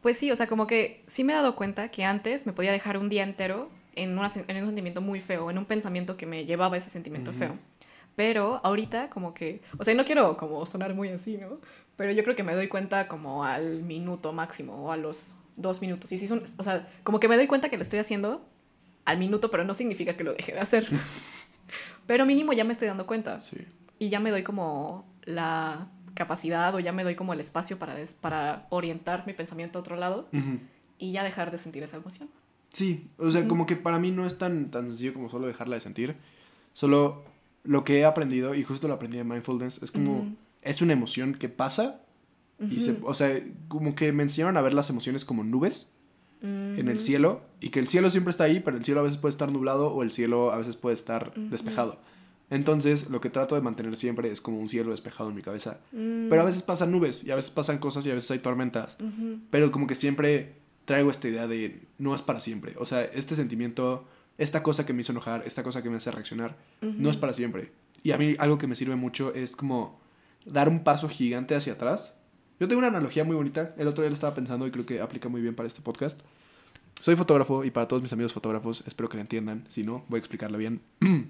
Pues 0.01 0.17
sí, 0.17 0.31
o 0.31 0.35
sea, 0.35 0.47
como 0.47 0.65
que 0.65 1.03
sí 1.07 1.23
me 1.23 1.33
he 1.33 1.35
dado 1.35 1.55
cuenta 1.55 1.89
que 1.89 2.05
antes 2.05 2.45
me 2.45 2.53
podía 2.53 2.71
dejar 2.71 2.97
un 2.97 3.09
día 3.09 3.23
entero 3.23 3.69
en, 3.95 4.17
una 4.17 4.31
en 4.47 4.57
un 4.57 4.65
sentimiento 4.65 5.01
muy 5.01 5.19
feo, 5.19 5.49
en 5.51 5.57
un 5.57 5.65
pensamiento 5.65 6.15
que 6.15 6.25
me 6.25 6.45
llevaba 6.45 6.75
a 6.75 6.77
ese 6.77 6.89
sentimiento 6.89 7.33
feo. 7.33 7.57
Pero 8.15 8.61
ahorita 8.63 9.09
como 9.09 9.33
que, 9.33 9.61
o 9.77 9.83
sea, 9.83 9.93
no 9.93 10.05
quiero 10.05 10.37
como 10.37 10.65
sonar 10.65 10.93
muy 10.93 11.09
así, 11.09 11.37
¿no? 11.37 11.59
Pero 11.97 12.11
yo 12.11 12.23
creo 12.23 12.35
que 12.35 12.43
me 12.43 12.53
doy 12.53 12.67
cuenta 12.69 13.07
como 13.07 13.43
al 13.43 13.83
minuto 13.83 14.31
máximo 14.31 14.85
o 14.85 14.91
a 14.91 14.97
los 14.97 15.35
dos 15.55 15.81
minutos. 15.81 16.11
Y 16.11 16.17
sí 16.17 16.27
son, 16.27 16.43
o 16.57 16.63
sea, 16.63 16.89
como 17.03 17.19
que 17.19 17.27
me 17.27 17.35
doy 17.35 17.47
cuenta 17.47 17.69
que 17.69 17.75
lo 17.77 17.83
estoy 17.83 17.99
haciendo 17.99 18.45
al 19.05 19.17
minuto, 19.17 19.49
pero 19.51 19.63
no 19.63 19.73
significa 19.73 20.15
que 20.15 20.23
lo 20.23 20.33
deje 20.33 20.53
de 20.53 20.59
hacer. 20.59 20.87
pero 22.07 22.25
mínimo 22.25 22.53
ya 22.53 22.63
me 22.63 22.73
estoy 22.73 22.87
dando 22.87 23.05
cuenta 23.05 23.39
Sí. 23.41 23.57
y 23.99 24.09
ya 24.09 24.19
me 24.19 24.31
doy 24.31 24.43
como 24.43 25.05
la 25.23 25.87
capacidad 26.15 26.73
o 26.75 26.79
ya 26.79 26.91
me 26.91 27.03
doy 27.03 27.15
como 27.15 27.33
el 27.33 27.39
espacio 27.39 27.77
para, 27.77 27.95
des- 27.95 28.15
para 28.15 28.65
orientar 28.69 29.25
mi 29.27 29.33
pensamiento 29.33 29.79
a 29.79 29.81
otro 29.81 29.95
lado 29.95 30.27
y 30.97 31.11
ya 31.11 31.23
dejar 31.23 31.51
de 31.51 31.57
sentir 31.57 31.83
esa 31.83 31.97
emoción. 31.97 32.29
Sí, 32.73 33.07
o 33.17 33.29
sea, 33.31 33.47
como 33.47 33.65
que 33.65 33.75
para 33.75 33.99
mí 33.99 34.11
no 34.11 34.25
es 34.25 34.37
tan, 34.37 34.69
tan 34.69 34.87
sencillo 34.87 35.13
como 35.13 35.29
solo 35.29 35.47
dejarla 35.47 35.75
de 35.75 35.81
sentir. 35.81 36.15
Solo 36.73 37.23
lo 37.63 37.83
que 37.83 37.99
he 37.99 38.05
aprendido, 38.05 38.53
y 38.53 38.63
justo 38.63 38.87
lo 38.87 38.93
aprendí 38.95 39.17
de 39.17 39.23
mindfulness, 39.23 39.81
es 39.81 39.91
como, 39.91 40.35
es 40.61 40.81
una 40.81 40.93
emoción 40.93 41.33
que 41.35 41.49
pasa 41.49 42.01
y 42.69 42.81
se, 42.81 42.97
o 43.03 43.13
sea, 43.13 43.41
como 43.69 43.95
que 43.95 44.11
me 44.11 44.23
enseñaron 44.23 44.57
a 44.57 44.61
ver 44.61 44.73
las 44.73 44.89
emociones 44.89 45.23
como 45.25 45.43
nubes 45.43 45.87
en 46.41 46.87
el 46.87 46.99
cielo 46.99 47.41
y 47.59 47.69
que 47.69 47.79
el 47.79 47.87
cielo 47.87 48.09
siempre 48.09 48.31
está 48.31 48.45
ahí, 48.45 48.59
pero 48.59 48.77
el 48.77 48.85
cielo 48.85 49.01
a 49.01 49.03
veces 49.03 49.17
puede 49.17 49.31
estar 49.31 49.51
nublado 49.51 49.91
o 49.91 50.03
el 50.03 50.11
cielo 50.11 50.51
a 50.51 50.57
veces 50.57 50.75
puede 50.75 50.95
estar 50.95 51.33
despejado. 51.33 51.99
Entonces, 52.49 53.09
lo 53.09 53.21
que 53.21 53.29
trato 53.29 53.55
de 53.55 53.61
mantener 53.61 53.95
siempre 53.95 54.31
es 54.31 54.41
como 54.41 54.59
un 54.59 54.69
cielo 54.69 54.91
despejado 54.91 55.29
en 55.29 55.35
mi 55.35 55.41
cabeza. 55.41 55.79
Mm. 55.91 56.29
Pero 56.29 56.41
a 56.41 56.45
veces 56.45 56.63
pasan 56.63 56.91
nubes 56.91 57.23
y 57.23 57.31
a 57.31 57.35
veces 57.35 57.51
pasan 57.51 57.77
cosas 57.77 58.05
y 58.05 58.11
a 58.11 58.15
veces 58.15 58.31
hay 58.31 58.39
tormentas. 58.39 58.97
Pero 59.51 59.71
como 59.71 59.85
que 59.85 59.95
siempre 59.95 60.55
traigo 60.85 61.11
esta 61.11 61.27
idea 61.27 61.47
de 61.47 61.83
no 61.99 62.15
es 62.15 62.21
para 62.21 62.39
siempre. 62.39 62.75
O 62.79 62.85
sea, 62.85 63.03
este 63.03 63.35
sentimiento, 63.35 64.07
esta 64.37 64.63
cosa 64.63 64.85
que 64.85 64.93
me 64.93 65.01
hizo 65.01 65.11
enojar, 65.11 65.43
esta 65.45 65.61
cosa 65.63 65.83
que 65.83 65.89
me 65.89 65.97
hace 65.97 66.09
reaccionar, 66.11 66.57
no 66.81 67.09
es 67.09 67.17
para 67.17 67.33
siempre. 67.33 67.71
Y 68.01 68.11
a 68.11 68.17
mí 68.17 68.35
algo 68.39 68.57
que 68.57 68.67
me 68.67 68.75
sirve 68.75 68.95
mucho 68.95 69.33
es 69.33 69.55
como 69.55 69.99
dar 70.45 70.69
un 70.69 70.83
paso 70.83 71.07
gigante 71.07 71.53
hacia 71.53 71.73
atrás. 71.73 72.15
Yo 72.59 72.67
tengo 72.67 72.79
una 72.79 72.89
analogía 72.89 73.23
muy 73.23 73.37
bonita, 73.37 73.73
el 73.77 73.87
otro 73.87 74.03
día 74.03 74.09
lo 74.09 74.15
estaba 74.15 74.35
pensando 74.35 74.67
y 74.67 74.71
creo 74.71 74.85
que 74.85 74.99
aplica 74.99 75.29
muy 75.29 75.39
bien 75.39 75.55
para 75.55 75.67
este 75.67 75.81
podcast. 75.81 76.19
soy 76.99 77.15
fotógrafo 77.15 77.63
y 77.63 77.71
para 77.71 77.87
todos 77.87 78.01
mis 78.01 78.11
amigos 78.11 78.33
fotógrafos, 78.33 78.83
espero 78.85 79.07
que 79.07 79.15
lo 79.15 79.21
entiendan. 79.21 79.63
Si 79.69 79.83
no, 79.83 80.03
voy 80.09 80.17
a 80.17 80.19
explicarlo 80.19 80.57
bien. 80.57 80.81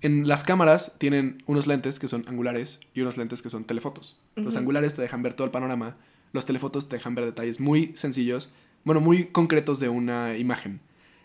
en 0.00 0.26
las 0.26 0.42
cámaras 0.42 0.92
tienen 0.98 1.44
unos 1.46 1.68
lentes 1.68 2.00
que 2.00 2.08
son 2.08 2.24
angulares 2.26 2.80
y 2.94 3.02
unos 3.02 3.16
lentes 3.16 3.42
que 3.42 3.50
son 3.50 3.62
telefotos. 3.64 4.18
Los 4.34 4.56
angulares 4.56 4.96
te 4.96 5.02
dejan 5.02 5.22
ver 5.22 5.34
todo 5.34 5.44
el 5.44 5.52
panorama, 5.52 5.94
los 6.32 6.46
telefotos 6.46 6.88
te 6.88 6.96
dejan 6.96 7.14
ver 7.14 7.26
detalles 7.26 7.60
muy 7.60 7.92
sencillos, 7.94 8.50
bueno, 8.82 9.00
muy 9.00 9.26
concretos 9.26 9.78
de 9.78 9.88
una 9.88 10.36
imagen. 10.36 10.80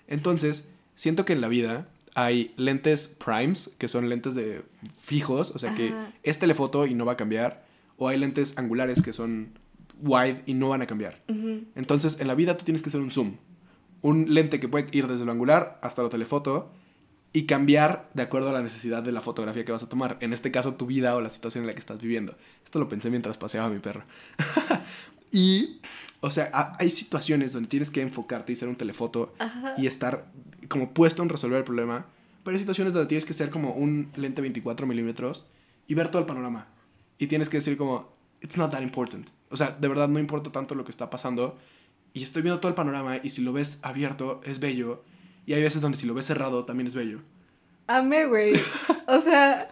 Entonces, 0.07 0.67
siento 0.95 1.25
que 1.25 1.33
en 1.33 1.41
la 1.41 1.47
vida 1.47 1.87
hay 2.13 2.53
lentes 2.57 3.07
primes, 3.07 3.73
que 3.79 3.87
son 3.87 4.07
lentes 4.07 4.35
de 4.35 4.61
fijos, 5.01 5.49
o 5.49 5.57
sea 5.57 5.73
que 5.73 5.91
es 6.21 6.37
telefoto 6.37 6.85
y 6.85 6.93
no 6.93 7.05
va 7.05 7.13
a 7.13 7.17
cambiar, 7.17 7.64
o 7.97 8.07
hay 8.09 8.17
lentes 8.17 8.57
angulares 8.57 9.01
que 9.01 9.13
son 9.13 9.49
wide 10.01 10.41
y 10.45 10.53
no 10.53 10.69
van 10.69 10.81
a 10.81 10.87
cambiar. 10.87 11.21
Entonces, 11.75 12.19
en 12.19 12.27
la 12.27 12.35
vida 12.35 12.57
tú 12.57 12.65
tienes 12.65 12.81
que 12.81 12.89
hacer 12.89 13.01
un 13.01 13.11
zoom. 13.11 13.35
Un 14.01 14.33
lente 14.33 14.59
que 14.59 14.67
puede 14.67 14.87
ir 14.91 15.07
desde 15.07 15.25
lo 15.25 15.31
angular 15.31 15.79
hasta 15.81 16.01
lo 16.01 16.09
telefoto 16.09 16.69
y 17.33 17.45
cambiar 17.45 18.09
de 18.13 18.23
acuerdo 18.23 18.49
a 18.49 18.53
la 18.53 18.61
necesidad 18.61 19.03
de 19.03 19.11
la 19.11 19.21
fotografía 19.21 19.65
que 19.65 19.71
vas 19.71 19.83
a 19.83 19.89
tomar. 19.89 20.17
En 20.21 20.31
este 20.33 20.51
caso, 20.51 20.75
tu 20.75 20.85
vida 20.85 21.15
o 21.15 21.21
la 21.21 21.29
situación 21.29 21.63
en 21.63 21.67
la 21.67 21.73
que 21.73 21.79
estás 21.79 22.01
viviendo. 22.01 22.35
Esto 22.63 22.79
lo 22.79 22.87
pensé 22.87 23.09
mientras 23.09 23.37
paseaba 23.37 23.67
a 23.67 23.69
mi 23.69 23.79
perro. 23.79 24.03
y, 25.31 25.79
o 26.21 26.31
sea, 26.31 26.49
ha- 26.53 26.75
hay 26.79 26.89
situaciones 26.89 27.53
donde 27.53 27.67
tienes 27.69 27.89
que 27.89 28.01
enfocarte 28.01 28.53
y 28.53 28.55
ser 28.55 28.69
un 28.69 28.75
telefoto 28.75 29.33
Ajá. 29.39 29.73
y 29.77 29.87
estar 29.87 30.27
como 30.69 30.91
puesto 30.93 31.23
en 31.23 31.29
resolver 31.29 31.57
el 31.59 31.63
problema. 31.65 32.05
Pero 32.43 32.55
hay 32.55 32.59
situaciones 32.61 32.93
donde 32.93 33.07
tienes 33.07 33.25
que 33.25 33.33
ser 33.33 33.49
como 33.49 33.71
un 33.73 34.09
lente 34.15 34.41
24 34.41 34.85
milímetros 34.87 35.45
y 35.87 35.93
ver 35.93 36.09
todo 36.09 36.21
el 36.21 36.25
panorama. 36.27 36.67
Y 37.17 37.27
tienes 37.27 37.49
que 37.49 37.57
decir 37.57 37.77
como, 37.77 38.09
it's 38.41 38.57
not 38.57 38.71
that 38.71 38.81
important. 38.81 39.27
O 39.49 39.57
sea, 39.57 39.71
de 39.71 39.87
verdad 39.87 40.07
no 40.07 40.19
importa 40.19 40.51
tanto 40.51 40.75
lo 40.75 40.83
que 40.83 40.91
está 40.91 41.09
pasando. 41.09 41.57
Y 42.13 42.23
estoy 42.23 42.41
viendo 42.41 42.59
todo 42.59 42.69
el 42.69 42.75
panorama 42.75 43.17
y 43.21 43.29
si 43.29 43.41
lo 43.41 43.53
ves 43.53 43.79
abierto 43.81 44.41
es 44.43 44.59
bello. 44.59 45.03
Y 45.45 45.53
hay 45.53 45.61
veces 45.61 45.81
donde 45.81 45.97
si 45.97 46.05
lo 46.05 46.13
ves 46.13 46.25
cerrado 46.25 46.65
también 46.65 46.87
es 46.87 46.95
bello. 46.95 47.19
Amé, 47.87 48.25
güey. 48.25 48.53
O 49.07 49.19
sea, 49.21 49.69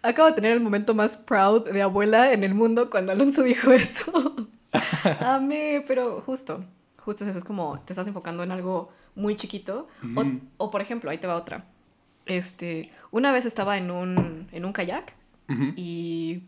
acabo 0.00 0.28
de 0.30 0.34
tener 0.34 0.52
el 0.52 0.60
momento 0.60 0.94
más 0.94 1.18
proud 1.18 1.68
de 1.70 1.82
abuela 1.82 2.32
en 2.32 2.44
el 2.44 2.54
mundo 2.54 2.88
cuando 2.88 3.12
Alonso 3.12 3.42
dijo 3.42 3.70
eso. 3.72 4.48
Amé, 5.20 5.84
pero 5.86 6.22
justo, 6.22 6.64
justo 7.04 7.24
es 7.24 7.30
eso. 7.30 7.38
Es 7.38 7.44
como 7.44 7.78
te 7.84 7.92
estás 7.92 8.06
enfocando 8.08 8.42
en 8.42 8.50
algo 8.50 8.90
muy 9.14 9.36
chiquito. 9.36 9.86
O, 10.16 10.20
Ujú. 10.22 10.40
o, 10.56 10.70
por 10.70 10.80
ejemplo, 10.80 11.10
ahí 11.10 11.18
te 11.18 11.26
va 11.26 11.36
otra. 11.36 11.66
Este, 12.24 12.90
una 13.10 13.32
vez 13.32 13.44
estaba 13.44 13.76
en 13.76 13.90
un, 13.90 14.48
en 14.52 14.64
un 14.64 14.72
kayak 14.72 15.14
Y, 15.76 16.42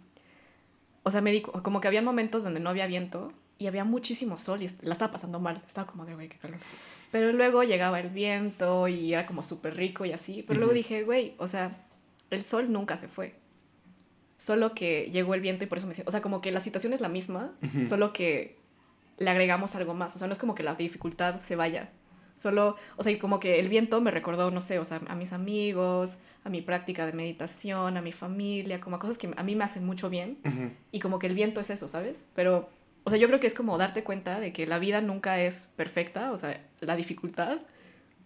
o 1.03 1.11
sea, 1.11 1.21
me 1.21 1.33
di, 1.33 1.41
como 1.41 1.81
que 1.81 1.89
había 1.89 2.03
momentos 2.03 2.45
donde 2.45 2.61
no 2.61 2.69
había 2.71 2.87
viento 2.87 3.33
y 3.59 3.67
había 3.67 3.85
muchísimo 3.85 4.39
sol 4.39 4.63
y 4.63 4.71
la 4.83 4.93
estaba 4.93 5.13
pasando 5.13 5.41
mal. 5.41 5.63
Estaba 5.67 5.87
como 5.87 6.05
de, 6.05 6.15
güey, 6.15 6.29
qué 6.29 6.37
calor. 6.39 6.59
Pero 7.11 7.33
luego 7.33 7.63
llegaba 7.63 7.99
el 8.01 8.11
viento 8.11 8.89
y 8.89 9.13
era 9.13 9.27
como 9.27 9.43
súper 9.43 9.77
rico 9.77 10.05
y 10.05 10.13
así. 10.13 10.45
Pero 10.47 10.61
luego 10.61 10.75
dije, 10.75 11.03
güey, 11.03 11.35
o 11.39 11.49
sea, 11.49 11.87
el 12.31 12.45
sol 12.45 12.73
nunca 12.73 12.97
se 12.97 13.09
fue. 13.09 13.35
Solo 14.39 14.75
que 14.75 15.11
llegó 15.13 15.35
el 15.35 15.41
viento 15.41 15.65
y 15.65 15.67
por 15.67 15.79
eso 15.79 15.87
me 15.87 15.95
siento... 15.95 16.09
O 16.09 16.13
sea, 16.13 16.23
como 16.23 16.41
que 16.41 16.53
la 16.53 16.61
situación 16.61 16.93
es 16.93 17.01
la 17.01 17.09
misma, 17.09 17.53
solo 17.89 18.13
que 18.13 18.57
le 19.19 19.29
agregamos 19.29 19.75
algo 19.75 19.95
más. 19.95 20.15
O 20.17 20.19
sea, 20.19 20.27
no 20.27 20.33
es 20.33 20.39
como 20.39 20.55
que 20.55 20.63
la 20.63 20.75
dificultad 20.75 21.41
se 21.43 21.57
vaya. 21.57 21.91
Solo, 22.37 22.77
o 22.97 23.03
sea, 23.03 23.13
y 23.13 23.19
como 23.19 23.39
que 23.39 23.61
el 23.61 23.69
viento 23.69 24.01
me 24.01 24.11
recordó, 24.11 24.51
no 24.51 24.63
sé, 24.63 24.79
o 24.79 24.85
sea, 24.85 25.03
a 25.09 25.15
mis 25.15 25.35
amigos, 25.35 26.17
a 26.45 26.49
mi 26.49 26.63
práctica 26.63 27.07
de 27.07 27.13
meditación, 27.13 27.97
a 27.97 28.03
mi 28.03 28.13
familia, 28.13 28.81
como 28.81 28.97
a 28.97 28.99
cosas 28.99 29.19
que 29.19 29.31
a 29.37 29.43
mí 29.43 29.55
me 29.55 29.65
hacen 29.65 29.85
mucho 29.85 30.09
bien. 30.09 30.39
Y 30.91 31.01
como 31.01 31.19
que 31.19 31.27
el 31.27 31.35
viento 31.35 31.61
es 31.61 31.71
eso, 31.71 31.89
¿sabes? 31.89 32.25
Pero, 32.35 32.69
o 33.05 33.11
sea, 33.11 33.19
yo 33.19 33.27
creo 33.27 33.41
que 33.41 33.47
es 33.47 33.55
como 33.55 33.77
darte 33.79 34.05
cuenta 34.05 34.41
de 34.41 34.53
que 34.53 34.67
la 34.67 34.79
vida 34.79 35.01
nunca 35.01 35.41
es 35.41 35.69
perfecta, 35.77 36.33
o 36.33 36.37
sea, 36.37 36.61
la 36.81 36.97
dificultad, 36.97 37.59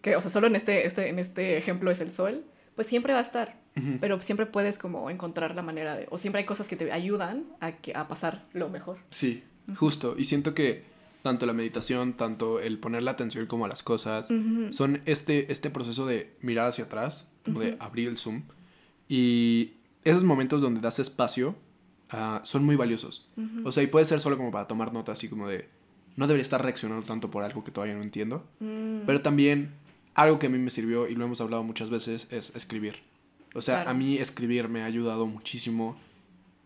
que, 0.02 0.16
o 0.16 0.20
sea, 0.20 0.30
solo 0.30 0.46
en 0.46 0.56
este, 0.56 0.86
este, 0.86 1.08
en 1.08 1.18
este 1.18 1.56
ejemplo 1.56 1.90
es 1.90 2.00
el 2.00 2.12
sol, 2.12 2.44
pues 2.74 2.86
siempre 2.86 3.12
va 3.12 3.20
a 3.20 3.22
estar, 3.22 3.56
pero 4.00 4.20
siempre 4.20 4.46
puedes 4.46 4.78
como 4.78 5.10
encontrar 5.10 5.54
la 5.54 5.62
manera 5.62 5.96
de, 5.96 6.06
o 6.10 6.18
siempre 6.18 6.40
hay 6.40 6.46
cosas 6.46 6.68
que 6.68 6.76
te 6.76 6.90
ayudan 6.92 7.44
a, 7.60 7.72
que, 7.72 7.92
a 7.94 8.06
pasar 8.08 8.46
lo 8.52 8.68
mejor. 8.68 8.98
Sí, 9.10 9.42
justo. 9.76 10.14
Y 10.18 10.24
siento 10.24 10.54
que 10.54 10.84
tanto 11.22 11.46
la 11.46 11.52
meditación, 11.52 12.12
tanto 12.12 12.60
el 12.60 12.78
poner 12.78 13.02
la 13.02 13.12
atención 13.12 13.46
como 13.46 13.64
a 13.64 13.68
las 13.68 13.82
cosas, 13.82 14.28
son 14.70 15.00
este, 15.06 15.50
este 15.50 15.70
proceso 15.70 16.04
de 16.04 16.36
mirar 16.42 16.68
hacia 16.68 16.84
atrás, 16.84 17.28
como 17.44 17.60
de 17.60 17.76
abrir 17.80 18.08
el 18.08 18.16
zoom. 18.16 18.42
Y 19.08 19.72
esos 20.04 20.24
momentos 20.24 20.62
donde 20.62 20.80
das 20.80 20.98
espacio 20.98 21.54
ah, 22.10 22.40
son 22.44 22.64
muy 22.64 22.76
valiosos. 22.76 23.26
O 23.64 23.72
sea, 23.72 23.82
y 23.82 23.86
puede 23.86 24.04
ser 24.04 24.20
solo 24.20 24.36
como 24.36 24.50
para 24.50 24.66
tomar 24.66 24.92
nota, 24.92 25.12
así 25.12 25.28
como 25.28 25.48
de, 25.48 25.68
no 26.16 26.26
debería 26.26 26.42
estar 26.42 26.62
reaccionando 26.62 27.04
tanto 27.06 27.30
por 27.30 27.42
algo 27.44 27.64
que 27.64 27.70
todavía 27.70 27.94
no 27.94 28.02
entiendo. 28.02 28.46
Mm. 28.60 29.00
Pero 29.06 29.20
también 29.22 29.72
algo 30.14 30.38
que 30.38 30.46
a 30.46 30.50
mí 30.50 30.58
me 30.58 30.70
sirvió, 30.70 31.08
y 31.08 31.14
lo 31.14 31.24
hemos 31.24 31.40
hablado 31.40 31.62
muchas 31.64 31.90
veces, 31.90 32.28
es 32.30 32.54
escribir. 32.54 32.96
O 33.54 33.62
sea, 33.62 33.76
Claro. 33.78 33.90
a 33.90 33.94
mí 33.94 34.16
escribir 34.18 34.68
me 34.68 34.82
ha 34.82 34.86
ayudado 34.86 35.26
muchísimo. 35.26 35.96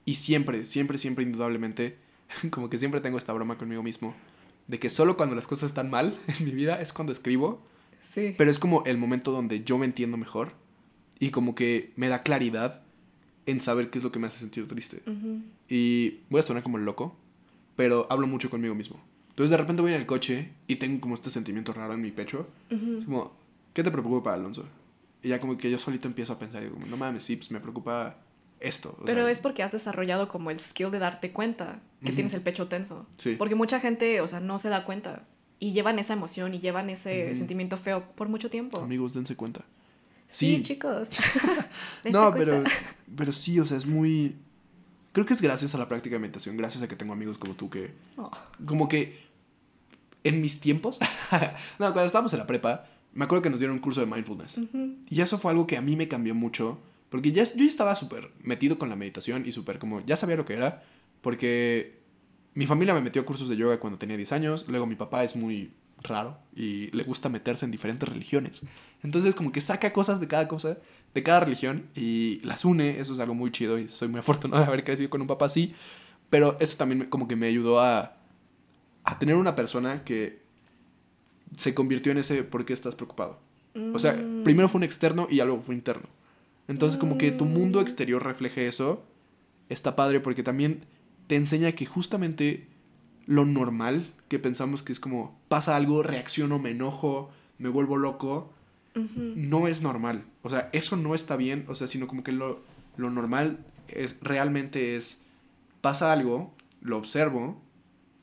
Y 0.05 0.15
siempre, 0.15 0.65
siempre, 0.65 0.99
siempre, 0.99 1.25
indudablemente, 1.25 1.97
como 2.51 2.69
que 2.71 2.79
siempre 2.79 3.01
tengo 3.01 3.19
esta 3.19 3.33
broma 3.33 3.59
conmigo 3.59 3.83
mismo, 3.83 4.15
de 4.69 4.79
que 4.79 4.91
solo 4.91 5.17
cuando 5.17 5.35
las 5.35 5.47
cosas 5.47 5.71
están 5.71 5.91
mal 5.91 6.19
en 6.27 6.45
mi 6.45 6.53
vida 6.53 6.81
es 6.81 6.93
cuando 6.93 7.13
escribo, 7.13 7.63
Sí. 8.03 8.35
pero 8.39 8.51
es 8.51 8.59
como 8.59 8.85
el 8.87 8.97
momento 8.97 9.33
donde 9.33 9.65
yo 9.65 9.77
me 9.77 9.85
entiendo 9.85 10.17
mejor 10.17 10.53
y 11.21 11.31
como 11.31 11.55
que 11.55 11.93
me 11.97 12.09
da 12.09 12.23
claridad 12.23 12.83
en 13.47 13.61
saber 13.61 13.91
qué 13.91 13.99
es 13.99 14.05
lo 14.05 14.13
que 14.13 14.19
me 14.19 14.27
hace 14.27 14.39
sentir 14.39 14.69
triste. 14.69 15.03
Y 15.69 16.21
voy 16.31 16.41
a 16.41 16.43
sonar 16.43 16.63
como 16.63 16.79
el 16.79 16.85
loco, 16.85 17.17
pero 17.77 18.07
hablo 18.11 18.27
mucho 18.27 18.51
conmigo 18.51 18.75
mismo. 18.75 19.01
Entonces 19.31 19.51
de 19.51 19.57
repente 19.57 19.83
voy 19.83 19.93
en 19.93 20.01
el 20.01 20.07
coche 20.07 20.51
y 20.67 20.77
tengo 20.77 21.01
como 21.01 21.15
este 21.15 21.31
sentimiento 21.31 21.73
raro 21.73 21.95
en 21.95 22.03
mi 22.03 22.11
pecho. 22.11 22.47
Es 22.71 23.05
como, 23.05 23.33
¿qué 23.73 23.83
te 23.83 23.91
preocupa, 23.91 24.35
Alonso? 24.35 24.65
Y 25.23 25.29
ya 25.29 25.41
como 25.41 25.57
que 25.57 25.71
yo 25.71 25.79
solito 25.79 26.07
empiezo 26.09 26.33
a 26.33 26.39
pensar, 26.39 26.63
y 26.63 26.67
digo, 26.67 26.79
no 26.87 26.97
mames, 26.97 27.23
sí, 27.25 27.37
pues 27.37 27.51
me 27.51 27.61
preocupa 27.61 28.17
esto. 28.61 28.97
o 29.01 29.05
Pero 29.05 29.23
sea, 29.23 29.31
es 29.31 29.41
porque 29.41 29.63
has 29.63 29.73
desarrollado 29.73 30.29
como 30.29 30.51
el 30.51 30.61
skill 30.61 30.91
de 30.91 30.99
darte 30.99 31.33
cuenta 31.33 31.81
que 32.05 32.13
tienes 32.13 32.35
el 32.35 32.41
pecho 32.41 32.69
tenso. 32.69 33.07
Sí. 33.17 33.35
Porque 33.37 33.55
mucha 33.55 33.81
gente, 33.81 34.21
o 34.21 34.27
sea, 34.27 34.41
no 34.41 34.59
se 34.59 34.69
da 34.69 34.85
cuenta. 34.85 35.25
Y 35.61 35.73
llevan 35.73 35.99
esa 35.99 36.13
emoción 36.13 36.55
y 36.55 36.61
llevan 36.61 36.89
ese 36.91 37.35
sentimiento 37.37 37.77
feo 37.79 38.05
por 38.15 38.29
mucho 38.29 38.49
tiempo. 38.49 38.79
Amigos, 38.79 39.15
dense 39.15 39.35
cuenta. 39.35 39.65
Sí, 40.29 40.57
sí. 40.57 40.63
chicos. 40.63 41.11
No, 42.11 42.33
pero, 42.33 42.63
pero 43.17 43.33
sí, 43.33 43.59
o 43.61 43.67
sea, 43.67 43.77
es 43.77 43.87
muy... 43.87 44.37
Creo 45.13 45.27
que 45.27 45.35
es 45.35 45.43
gracias 45.43 45.75
a 45.75 45.79
la 45.79 45.89
práctica 45.89 46.17
de 46.17 46.21
meditación, 46.21 46.57
gracias 46.57 46.83
a 46.83 46.89
que 46.89 46.97
tengo 46.97 47.13
amigos 47.13 47.39
como 47.39 47.55
tú 47.55 47.69
que... 47.69 47.93
Oh. 48.17 48.31
Como 48.65 48.89
que 48.89 49.27
en 50.25 50.41
mis 50.41 50.61
tiempos... 50.61 50.99
no, 51.79 51.93
cuando 51.93 52.05
estábamos 52.05 52.33
en 52.33 52.39
la 52.39 52.47
prepa, 52.47 52.87
me 53.13 53.25
acuerdo 53.25 53.43
que 53.43 53.51
nos 53.51 53.59
dieron 53.59 53.77
un 53.77 53.83
curso 53.83 54.01
de 54.01 54.07
mindfulness. 54.07 54.61
Y 55.09 55.21
eso 55.21 55.39
fue 55.39 55.51
algo 55.51 55.67
que 55.67 55.77
a 55.77 55.81
mí 55.81 55.97
me 55.97 56.09
cambió 56.09 56.35
mucho. 56.35 56.79
Porque 57.11 57.33
ya, 57.33 57.45
yo 57.45 57.65
ya 57.65 57.71
estaba 57.71 57.95
súper 57.97 58.31
metido 58.43 58.79
con 58.79 58.91
la 58.91 58.97
meditación 58.97 59.47
y 59.47 59.53
súper 59.53 59.79
como... 59.79 60.05
Ya 60.07 60.17
sabía 60.17 60.37
lo 60.37 60.45
que 60.45 60.55
era. 60.55 60.83
Porque 61.21 61.99
mi 62.55 62.67
familia 62.67 62.95
me 62.95 63.01
metió 63.01 63.23
a 63.23 63.25
cursos 63.25 63.49
de 63.49 63.57
yoga 63.57 63.81
cuando 63.81 63.99
tenía 63.99 64.17
10 64.17 64.33
años. 64.33 64.67
Luego 64.69 64.87
mi 64.87 64.95
papá 64.95 65.25
es 65.25 65.35
muy 65.35 65.73
raro 66.03 66.39
y 66.55 66.91
le 66.97 67.03
gusta 67.05 67.29
meterse 67.29 67.65
en 67.65 67.71
diferentes 67.71 68.09
religiones. 68.09 68.61
Entonces 69.03 69.35
como 69.35 69.53
que 69.53 69.61
saca 69.61 69.93
cosas 69.93 70.21
de 70.21 70.29
cada 70.29 70.49
cosa, 70.49 70.79
de 71.15 71.23
cada 71.23 71.41
religión 71.41 71.85
y 71.95 72.41
las 72.45 72.65
une. 72.65 72.99
Eso 73.01 73.13
es 73.13 73.19
algo 73.19 73.35
muy 73.35 73.51
chido 73.51 73.79
y 73.79 73.89
soy 73.89 74.09
muy 74.09 74.21
afortunado 74.21 74.63
de 74.63 74.69
haber 74.69 74.85
crecido 74.85 75.11
con 75.11 75.21
un 75.21 75.27
papá 75.27 75.47
así. 75.47 75.75
Pero 76.31 76.57
eso 76.61 76.77
también 76.77 77.07
como 77.09 77.27
que 77.27 77.37
me 77.37 77.47
ayudó 77.47 77.81
a, 77.81 78.17
a 79.05 79.19
tener 79.19 79.35
una 79.37 79.55
persona 79.57 80.05
que 80.05 80.41
se 81.57 81.75
convirtió 81.75 82.13
en 82.13 82.19
ese 82.19 82.43
¿por 82.45 82.65
qué 82.65 82.73
estás 82.73 82.95
preocupado? 82.95 83.39
O 83.95 83.99
sea, 83.99 84.13
Mm. 84.13 84.45
primero 84.45 84.69
fue 84.69 84.79
un 84.79 84.85
externo 84.85 85.27
y 85.31 85.37
ya 85.37 85.45
luego 85.45 85.63
fue 85.63 85.75
interno. 85.75 86.09
Entonces, 86.67 86.99
como 86.99 87.17
que 87.17 87.31
tu 87.31 87.45
mundo 87.47 87.79
Mm. 87.79 87.83
exterior 87.83 88.23
refleje 88.25 88.67
eso, 88.67 89.03
está 89.69 89.97
padre 89.97 90.21
porque 90.21 90.43
también 90.43 90.81
te 91.29 91.37
enseña 91.37 91.73
que 91.73 91.87
justamente 91.87 92.67
lo 93.27 93.45
normal 93.47 94.07
que 94.29 94.39
pensamos 94.39 94.83
que 94.83 94.93
es 94.93 95.01
como 95.01 95.39
pasa 95.49 95.77
algo, 95.77 96.03
reacciono, 96.03 96.59
me 96.59 96.71
enojo, 96.71 97.31
me 97.59 97.69
vuelvo 97.69 97.97
loco, 97.97 98.53
no 98.95 99.69
es 99.69 99.83
normal. 99.83 100.25
O 100.43 100.51
sea, 100.51 100.71
eso 100.73 100.97
no 100.97 101.15
está 101.15 101.37
bien, 101.37 101.65
o 101.69 101.75
sea, 101.75 101.87
sino 101.87 102.07
como 102.09 102.25
que 102.25 102.33
lo, 102.33 102.61
lo 102.97 103.11
normal 103.11 103.59
es 103.87 104.17
realmente 104.21 104.97
es 104.97 105.21
pasa 105.81 106.13
algo, 106.13 106.53
lo 106.81 106.99
observo, 106.99 107.61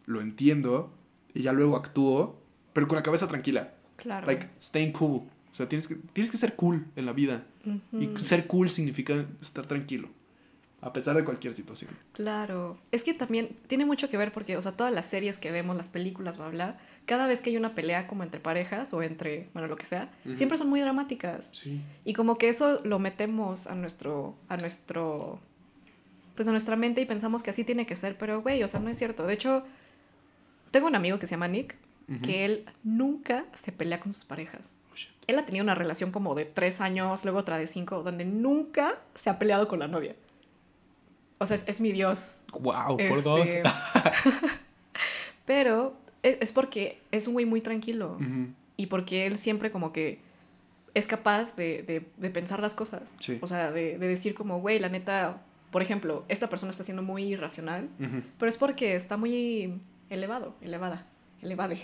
lo 0.06 0.22
entiendo 0.22 0.94
y 1.34 1.44
ya 1.44 1.54
luego 1.54 1.76
actúo, 1.76 2.42
pero 2.74 2.88
con 2.88 2.98
la 2.98 3.04
cabeza 3.04 3.28
tranquila. 3.28 3.74
Claro. 3.96 4.28
Like, 4.28 4.50
staying 4.62 4.92
cool. 4.92 5.24
O 5.52 5.56
sea, 5.56 5.70
tienes 5.70 5.88
que, 5.88 5.96
tienes 6.12 6.32
que 6.32 6.38
ser 6.38 6.56
cool 6.56 6.86
en 6.96 7.06
la 7.06 7.14
vida. 7.14 7.46
Y 7.94 8.10
ser 8.18 8.46
cool 8.46 8.70
significa 8.70 9.26
estar 9.42 9.66
tranquilo. 9.66 10.10
A 10.82 10.94
pesar 10.94 11.16
de 11.16 11.24
cualquier 11.24 11.54
situación. 11.54 11.92
Claro. 12.14 12.78
Es 12.92 13.04
que 13.04 13.14
también 13.14 13.58
tiene 13.68 13.86
mucho 13.86 14.10
que 14.10 14.18
ver 14.18 14.32
porque, 14.32 14.56
o 14.58 14.62
sea, 14.62 14.74
todas 14.74 14.94
las 14.94 15.06
series 15.06 15.38
que 15.38 15.52
vemos, 15.52 15.76
las 15.76 15.90
películas, 15.90 16.38
bla, 16.38 16.50
bla, 16.50 16.78
cada 17.06 17.28
vez 17.28 17.42
que 17.42 17.50
hay 17.50 17.58
una 17.58 17.74
pelea 17.74 18.08
como 18.08 18.24
entre 18.24 18.40
parejas 18.40 18.94
o 18.94 19.02
entre, 19.02 19.50
bueno, 19.54 19.68
lo 19.68 19.78
que 19.78 19.86
sea, 19.86 20.12
siempre 20.36 20.58
son 20.58 20.70
muy 20.70 20.82
dramáticas. 20.82 21.46
Sí. 21.52 21.82
Y 22.04 22.14
como 22.14 22.38
que 22.38 22.50
eso 22.50 22.82
lo 22.84 23.00
metemos 23.00 23.68
a 23.68 23.76
nuestro, 23.76 24.36
a 24.48 24.58
nuestro, 24.58 25.40
pues 26.36 26.48
a 26.48 26.52
nuestra 26.52 26.76
mente 26.76 27.02
y 27.02 27.06
pensamos 27.06 27.42
que 27.42 27.50
así 27.50 27.64
tiene 27.64 27.86
que 27.86 27.96
ser, 27.96 28.18
pero 28.18 28.42
güey, 28.42 28.62
o 28.62 28.68
sea, 28.68 28.80
no 28.80 28.90
es 28.90 28.98
cierto. 28.98 29.26
De 29.26 29.34
hecho, 29.34 29.64
tengo 30.72 30.88
un 30.88 30.96
amigo 30.96 31.20
que 31.20 31.26
se 31.26 31.32
llama 31.32 31.48
Nick 31.48 31.76
que 32.22 32.46
él 32.46 32.66
nunca 32.84 33.46
se 33.64 33.72
pelea 33.72 34.00
con 34.00 34.14
sus 34.14 34.26
parejas. 34.26 34.76
Oh. 34.92 34.96
Él 35.28 35.40
ha 35.40 35.46
tenido 35.46 35.64
una 35.64 35.76
relación 35.76 36.12
como 36.12 36.36
de 36.36 36.46
tres 36.46 36.82
años, 36.82 37.24
luego 37.24 37.40
otra 37.40 37.58
de 37.58 37.68
cinco, 37.68 38.04
donde 38.04 38.26
nunca 38.26 39.00
se 39.16 39.30
ha 39.30 39.40
peleado 39.40 39.68
con 39.68 39.80
la 39.80 39.88
novia. 39.88 40.16
O 41.38 41.46
sea, 41.46 41.56
es, 41.58 41.64
es 41.68 41.82
mi 41.82 41.92
Dios. 41.92 42.40
Wow, 42.60 42.98
por 42.98 43.24
dos. 43.24 43.48
Este, 43.48 43.64
Pero 45.46 45.96
es, 46.24 46.38
es 46.42 46.52
porque 46.52 47.02
es 47.12 47.28
un 47.28 47.34
güey 47.34 47.46
muy 47.46 47.62
tranquilo. 47.62 48.18
Y 48.78 48.88
porque 48.88 49.26
él 49.26 49.38
siempre 49.38 49.72
como 49.72 49.94
que 49.94 50.20
es 50.94 51.08
capaz 51.08 51.56
de, 51.56 51.84
de- 51.84 52.06
de 52.18 52.30
pensar 52.30 52.60
las 52.62 52.76
cosas. 52.76 53.16
Sí. 53.20 53.38
O 53.42 53.48
sea, 53.48 53.72
de, 53.72 53.98
de 53.98 54.08
decir 54.08 54.34
como, 54.34 54.60
güey, 54.60 54.80
la 54.80 54.90
neta, 54.90 55.42
por 55.72 55.82
ejemplo, 55.82 56.24
esta 56.30 56.50
persona 56.50 56.72
está 56.72 56.84
siendo 56.84 57.04
muy 57.04 57.24
irracional, 57.24 57.90
pero 58.40 58.50
es 58.50 58.58
porque 58.58 58.96
está 58.96 59.18
muy 59.18 59.80
elevado, 60.10 60.56
elevada, 60.62 61.06
elevade. 61.42 61.82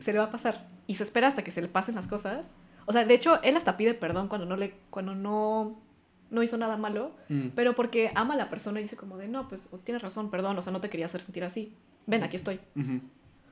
Se 0.00 0.12
le 0.12 0.18
va 0.18 0.24
a 0.26 0.30
pasar. 0.30 0.66
Y 0.86 0.96
se 0.96 1.02
espera 1.04 1.28
hasta 1.28 1.42
que 1.42 1.50
se 1.50 1.62
le 1.62 1.68
pasen 1.68 1.94
las 1.94 2.06
cosas. 2.06 2.46
O 2.84 2.92
sea, 2.92 3.04
de 3.06 3.14
hecho, 3.14 3.40
él 3.42 3.56
hasta 3.56 3.78
pide 3.78 3.94
perdón 3.94 4.28
cuando 4.28 4.46
no 4.46 4.56
le, 4.56 4.74
cuando 4.90 5.14
no, 5.14 5.80
no 6.32 6.42
hizo 6.42 6.56
nada 6.58 6.76
malo, 6.76 7.12
Mm. 7.28 7.48
pero 7.54 7.74
porque 7.76 8.10
ama 8.16 8.34
a 8.34 8.36
la 8.36 8.50
persona 8.50 8.80
y 8.80 8.82
dice 8.82 8.96
como 8.96 9.16
de, 9.18 9.28
no, 9.28 9.48
pues 9.48 9.68
tienes 9.84 10.02
razón, 10.02 10.30
perdón, 10.30 10.58
o 10.58 10.62
sea, 10.62 10.72
no 10.72 10.80
te 10.80 10.90
quería 10.90 11.06
hacer 11.06 11.20
sentir 11.20 11.44
así. 11.44 11.72
Ven, 12.06 12.24
aquí 12.24 12.34
estoy. 12.36 12.58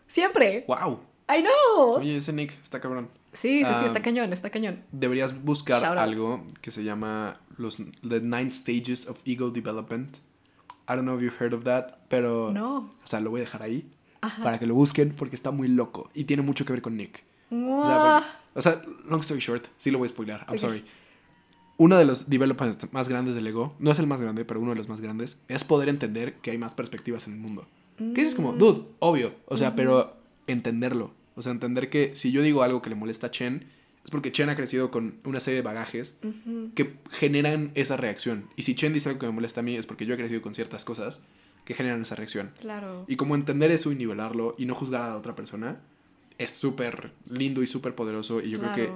Siempre. 0.07 0.65
Wow. 0.67 1.01
I 1.29 1.43
know. 1.43 1.97
Oye, 1.99 2.17
ese 2.17 2.33
Nick 2.33 2.53
está 2.61 2.81
cabrón. 2.81 3.09
Sí, 3.33 3.61
sí, 3.61 3.65
sí, 3.65 3.71
Ah, 3.73 3.85
está 3.87 4.03
cañón, 4.03 4.33
está 4.33 4.51
cañón. 4.51 4.83
Deberías 4.91 5.41
buscar 5.45 5.85
algo 5.97 6.45
que 6.61 6.73
se 6.73 6.83
llama 6.83 7.39
los 7.57 7.77
The 7.77 8.21
Nine 8.21 8.51
Stages 8.51 9.07
of 9.07 9.23
Ego 9.25 9.51
Development. 9.51 10.17
I 10.89 10.95
don't 10.97 11.03
know 11.03 11.17
if 11.17 11.23
you've 11.23 11.37
heard 11.39 11.55
of 11.55 11.63
that, 11.65 11.99
pero 12.09 12.51
No. 12.53 12.79
o 13.05 13.07
sea, 13.07 13.21
lo 13.21 13.31
voy 13.31 13.43
a 13.43 13.45
dejar 13.45 13.63
ahí 13.63 13.89
Ajá. 14.23 14.43
para 14.43 14.59
que 14.59 14.67
lo 14.67 14.75
busquen 14.75 15.13
porque 15.17 15.37
está 15.37 15.53
muy 15.53 15.69
loco 15.69 16.11
y 16.15 16.25
tiene 16.25 16.43
mucho 16.43 16.65
que 16.65 16.73
ver 16.73 16.83
con 16.83 16.97
Nick. 16.97 17.23
O 17.53 17.55
sea, 17.55 17.59
Mua. 17.59 18.21
porque- 18.23 18.59
o 18.59 18.63
sea, 18.63 18.83
long 19.09 19.21
story 19.21 19.39
short, 19.41 19.67
sí 19.79 19.93
lo 19.93 19.99
voy 19.99 20.07
a 20.07 20.09
spoiler, 20.09 20.41
I'm 20.49 20.59
sorry. 20.59 20.85
Uno 21.81 21.97
de 21.97 22.05
los 22.05 22.29
developments 22.29 22.93
más 22.93 23.09
grandes 23.09 23.35
del 23.35 23.47
ego, 23.47 23.75
no 23.79 23.91
es 23.91 23.99
el 23.99 24.07
más 24.07 24.21
grande, 24.21 24.45
pero 24.45 24.61
uno 24.61 24.73
de 24.73 24.77
los 24.77 24.89
más 24.91 25.01
grandes, 25.01 25.39
es 25.49 25.65
poder 25.65 25.89
entender 25.89 26.35
que 26.43 26.51
hay 26.51 26.59
más 26.59 26.75
perspectivas 26.75 27.27
en 27.27 27.33
el 27.33 27.39
mundo. 27.41 27.67
Que 28.15 28.21
es 28.21 28.35
como, 28.35 28.53
Mm. 28.53 28.59
dude, 28.59 28.83
obvio. 28.99 29.33
O 29.47 29.57
sea, 29.57 29.75
pero 29.77 30.15
entenderlo. 30.47 31.13
O 31.37 31.43
sea, 31.43 31.53
entender 31.53 31.89
que 31.89 32.15
si 32.17 32.33
yo 32.33 32.43
digo 32.43 32.63
algo 32.63 32.83
que 32.83 32.91
le 32.91 32.97
molesta 32.97 33.29
a 33.29 33.31
Chen, 33.31 33.65
es 34.05 34.11
porque 34.11 34.31
Chen 34.31 34.51
ha 34.51 34.57
crecido 34.57 34.91
con 34.91 35.15
una 35.25 35.41
serie 35.41 35.61
de 35.61 35.63
bagajes 35.63 36.19
que 36.75 36.97
generan 37.13 37.71
esa 37.75 37.97
reacción. 37.97 38.45
Y 38.57 38.65
si 38.65 38.75
Chen 38.75 38.93
dice 38.93 39.09
algo 39.09 39.19
que 39.21 39.27
me 39.27 39.33
molesta 39.33 39.61
a 39.61 39.63
mí, 39.63 39.75
es 39.77 39.87
porque 39.87 40.05
yo 40.05 40.13
he 40.15 40.19
crecido 40.19 40.43
con 40.43 40.55
ciertas 40.55 40.85
cosas 40.85 41.21
que 41.65 41.73
generan 41.75 42.03
esa 42.03 42.15
reacción. 42.15 42.51
Claro. 42.61 43.05
Y 43.09 43.17
como 43.17 43.35
entender 43.35 43.71
eso 43.71 43.91
y 43.91 43.95
nivelarlo 43.97 44.55
y 44.59 44.67
no 44.67 44.75
juzgar 44.75 45.03
a 45.03 45.09
la 45.09 45.17
otra 45.17 45.35
persona, 45.35 45.79
es 46.37 46.51
súper 46.51 47.13
lindo 47.29 47.63
y 47.63 47.67
súper 47.67 47.95
poderoso. 47.95 48.41
Y 48.43 48.51
yo 48.51 48.59
creo 48.59 48.75
que 48.75 48.91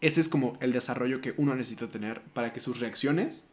ese 0.00 0.20
es 0.20 0.28
como 0.28 0.56
el 0.60 0.72
desarrollo 0.72 1.20
que 1.20 1.34
uno 1.36 1.54
necesita 1.54 1.88
tener 1.88 2.20
para 2.32 2.52
que 2.52 2.60
sus 2.60 2.80
reacciones 2.80 3.48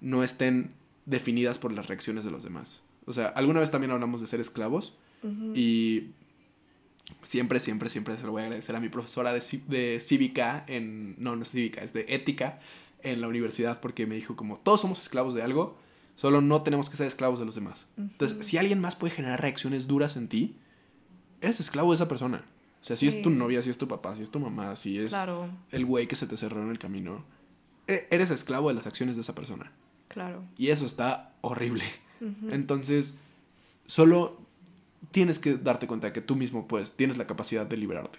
no 0.00 0.22
estén 0.22 0.72
definidas 1.06 1.58
por 1.58 1.72
las 1.72 1.86
reacciones 1.86 2.24
de 2.24 2.30
los 2.30 2.42
demás. 2.42 2.82
O 3.06 3.12
sea, 3.12 3.28
alguna 3.28 3.60
vez 3.60 3.70
también 3.70 3.92
hablamos 3.92 4.20
de 4.20 4.26
ser 4.26 4.40
esclavos. 4.40 4.94
Y 5.54 6.10
siempre, 7.22 7.58
siempre, 7.58 7.90
siempre 7.90 8.16
se 8.16 8.24
lo 8.24 8.30
voy 8.30 8.42
a 8.42 8.44
agradecer 8.44 8.76
a 8.76 8.80
mi 8.80 8.88
profesora 8.88 9.32
de, 9.32 10.00
cívica 10.00 10.64
en... 10.68 11.16
No, 11.18 11.34
no 11.34 11.42
es 11.42 11.50
cívica, 11.50 11.82
es 11.82 11.92
de 11.92 12.06
ética 12.08 12.60
en 13.02 13.20
la 13.20 13.28
universidad 13.28 13.80
porque 13.80 14.06
me 14.06 14.14
dijo 14.14 14.36
como 14.36 14.56
todos 14.56 14.80
somos 14.80 15.02
esclavos 15.02 15.34
de 15.34 15.42
algo, 15.42 15.78
solo 16.16 16.40
no 16.40 16.62
tenemos 16.62 16.90
que 16.90 16.96
ser 16.96 17.08
esclavos 17.08 17.40
de 17.40 17.44
los 17.44 17.56
demás. 17.56 17.88
Entonces, 17.96 18.46
si 18.46 18.56
alguien 18.56 18.80
más 18.80 18.94
puede 18.94 19.14
generar 19.14 19.40
reacciones 19.40 19.88
duras 19.88 20.16
en 20.16 20.28
ti, 20.28 20.56
eres 21.40 21.58
esclavo 21.58 21.90
de 21.90 21.96
esa 21.96 22.08
persona. 22.08 22.44
O 22.82 22.84
sea, 22.86 22.96
si 22.96 23.08
es 23.08 23.20
tu 23.22 23.30
novia, 23.30 23.62
si 23.62 23.70
es 23.70 23.78
tu 23.78 23.88
papá, 23.88 24.14
si 24.16 24.22
es 24.22 24.30
tu 24.30 24.38
mamá, 24.38 24.76
si 24.76 24.98
es 24.98 25.08
Claro, 25.08 25.48
el 25.72 25.84
güey 25.84 26.06
que 26.06 26.14
se 26.16 26.26
te 26.26 26.36
cerró 26.36 26.62
en 26.62 26.70
el 26.70 26.78
camino, 26.78 27.24
e- 27.88 28.06
eres 28.10 28.30
esclavo 28.30 28.68
de 28.68 28.74
las 28.74 28.86
acciones 28.86 29.16
de 29.16 29.22
esa 29.22 29.34
persona. 29.34 29.72
claro. 30.08 30.42
Y 30.56 30.68
eso 30.68 30.86
está 30.86 31.32
horrible. 31.40 31.84
Entonces, 32.50 33.18
solo 33.86 34.38
tienes 35.10 35.38
que 35.38 35.56
darte 35.56 35.86
cuenta 35.86 36.06
de 36.08 36.12
que 36.12 36.20
tú 36.20 36.34
mismo 36.36 36.66
puedes, 36.66 36.92
tienes 36.92 37.16
la 37.16 37.26
capacidad 37.26 37.66
de 37.66 37.76
liberarte. 37.76 38.18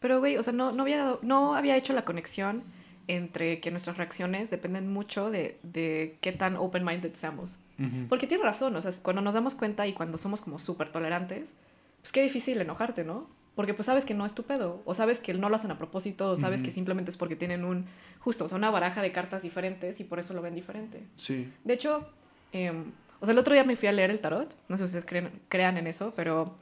Pero, 0.00 0.18
güey, 0.20 0.36
o 0.36 0.42
sea, 0.42 0.52
no, 0.52 0.72
no, 0.72 0.82
había 0.82 0.98
dado- 0.98 1.18
no 1.22 1.54
había 1.54 1.76
hecho 1.76 1.92
la 1.92 2.04
conexión 2.04 2.62
entre 3.06 3.60
que 3.60 3.70
nuestras 3.70 3.96
reacciones 3.96 4.50
dependen 4.50 4.92
mucho 4.92 5.30
de, 5.30 5.58
de 5.62 6.16
qué 6.20 6.32
tan 6.32 6.56
open-minded 6.56 7.14
seamos. 7.14 7.58
Porque 8.08 8.26
tiene 8.26 8.42
razón, 8.42 8.74
o 8.74 8.80
sea, 8.80 8.92
cuando 9.02 9.22
nos 9.22 9.34
damos 9.34 9.54
cuenta 9.54 9.86
y 9.86 9.92
cuando 9.92 10.18
somos 10.18 10.40
como 10.40 10.58
súper 10.58 10.90
tolerantes, 10.90 11.54
pues 12.08 12.12
qué 12.14 12.22
difícil 12.22 12.58
enojarte, 12.58 13.04
¿no? 13.04 13.28
Porque 13.54 13.74
pues 13.74 13.84
sabes 13.84 14.06
que 14.06 14.14
no 14.14 14.24
es 14.24 14.34
tu 14.34 14.44
pedo, 14.44 14.80
o 14.86 14.94
sabes 14.94 15.18
que 15.18 15.34
no 15.34 15.50
lo 15.50 15.56
hacen 15.56 15.70
a 15.70 15.76
propósito, 15.76 16.30
o 16.30 16.36
sabes 16.36 16.62
que 16.62 16.70
simplemente 16.70 17.10
es 17.10 17.18
porque 17.18 17.36
tienen 17.36 17.66
un, 17.66 17.84
justo, 18.20 18.46
o 18.46 18.48
sea, 18.48 18.56
una 18.56 18.70
baraja 18.70 19.02
de 19.02 19.12
cartas 19.12 19.42
diferentes 19.42 20.00
y 20.00 20.04
por 20.04 20.18
eso 20.18 20.32
lo 20.32 20.40
ven 20.40 20.54
diferente. 20.54 21.02
Sí. 21.16 21.52
De 21.64 21.74
hecho, 21.74 22.08
em, 22.52 22.92
o 23.20 23.26
sea, 23.26 23.32
el 23.32 23.38
otro 23.38 23.52
día 23.52 23.62
me 23.64 23.76
fui 23.76 23.88
a 23.88 23.92
leer 23.92 24.10
el 24.10 24.20
tarot, 24.20 24.56
no 24.70 24.78
sé 24.78 24.84
si 24.84 24.96
ustedes 24.96 25.04
creen, 25.04 25.42
crean 25.50 25.76
en 25.76 25.86
eso, 25.86 26.14
pero 26.16 26.54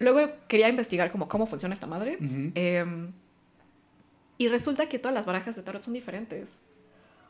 luego 0.00 0.32
quería 0.48 0.68
investigar 0.68 1.12
como 1.12 1.28
cómo 1.28 1.46
funciona 1.46 1.74
esta 1.74 1.86
madre. 1.86 2.18
Em, 2.56 3.12
y 4.38 4.48
resulta 4.48 4.88
que 4.88 4.98
todas 4.98 5.14
las 5.14 5.24
barajas 5.24 5.54
de 5.54 5.62
tarot 5.62 5.82
son 5.82 5.94
diferentes. 5.94 6.58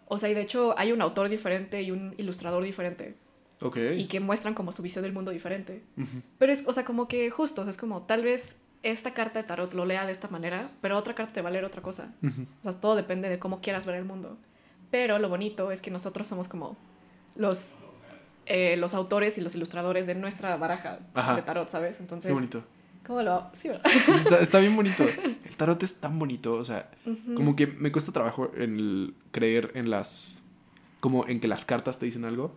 O 0.06 0.16
sea, 0.18 0.30
y 0.30 0.34
de 0.34 0.40
hecho 0.40 0.74
hay 0.78 0.92
un 0.92 1.02
autor 1.02 1.28
diferente 1.28 1.82
y 1.82 1.90
un 1.90 2.14
ilustrador 2.16 2.64
diferente. 2.64 3.16
Ok. 3.62 3.78
Y 3.96 4.06
que 4.06 4.20
muestran 4.20 4.54
como 4.54 4.72
su 4.72 4.82
visión 4.82 5.02
del 5.02 5.12
mundo 5.12 5.30
diferente. 5.30 5.82
Ujú. 5.96 6.22
Pero 6.38 6.52
es, 6.52 6.66
o 6.66 6.72
sea, 6.72 6.84
como 6.84 7.08
que 7.08 7.30
justo, 7.30 7.62
o 7.62 7.64
sea, 7.64 7.70
es 7.70 7.76
como 7.76 8.02
tal 8.02 8.22
vez 8.24 8.56
esta 8.82 9.14
carta 9.14 9.40
de 9.40 9.46
tarot 9.46 9.72
lo 9.74 9.84
lea 9.84 10.04
de 10.06 10.12
esta 10.12 10.28
manera, 10.28 10.70
pero 10.80 10.96
otra 10.98 11.14
carta 11.14 11.32
te 11.34 11.42
va 11.42 11.48
a 11.48 11.52
leer 11.52 11.64
otra 11.64 11.82
cosa. 11.82 12.12
Ujú. 12.22 12.42
O 12.64 12.70
sea, 12.70 12.80
todo 12.80 12.96
depende 12.96 13.28
de 13.28 13.38
cómo 13.38 13.60
quieras 13.60 13.86
ver 13.86 13.94
el 13.96 14.04
mundo. 14.04 14.36
Pero 14.90 15.18
lo 15.18 15.28
bonito 15.28 15.70
es 15.70 15.80
que 15.80 15.90
nosotros 15.90 16.26
somos 16.26 16.48
como 16.48 16.76
los, 17.36 17.76
eh, 18.46 18.76
los 18.76 18.92
autores 18.94 19.38
y 19.38 19.40
los 19.40 19.54
ilustradores 19.54 20.06
de 20.06 20.14
nuestra 20.14 20.56
baraja 20.56 20.98
Ajá. 21.14 21.36
de 21.36 21.42
tarot, 21.42 21.68
¿sabes? 21.70 22.00
Entonces, 22.00 22.28
Qué 22.28 22.34
bonito. 22.34 22.64
¿cómo 23.06 23.22
lo...? 23.22 23.50
Sí, 23.54 23.68
¿verdad? 23.68 23.86
Está, 24.16 24.38
está 24.40 24.58
bien 24.58 24.74
bonito. 24.76 25.04
El 25.44 25.56
tarot 25.56 25.82
es 25.82 25.94
tan 25.94 26.18
bonito, 26.18 26.54
o 26.54 26.64
sea, 26.64 26.90
Ujú. 27.06 27.34
como 27.34 27.56
que 27.56 27.66
me 27.68 27.92
cuesta 27.92 28.10
trabajo 28.12 28.50
en 28.56 28.76
el 28.78 29.14
creer 29.30 29.70
en 29.74 29.88
las 29.90 30.41
como 31.02 31.26
en 31.26 31.40
que 31.40 31.48
las 31.48 31.64
cartas 31.64 31.98
te 31.98 32.06
dicen 32.06 32.24
algo, 32.24 32.54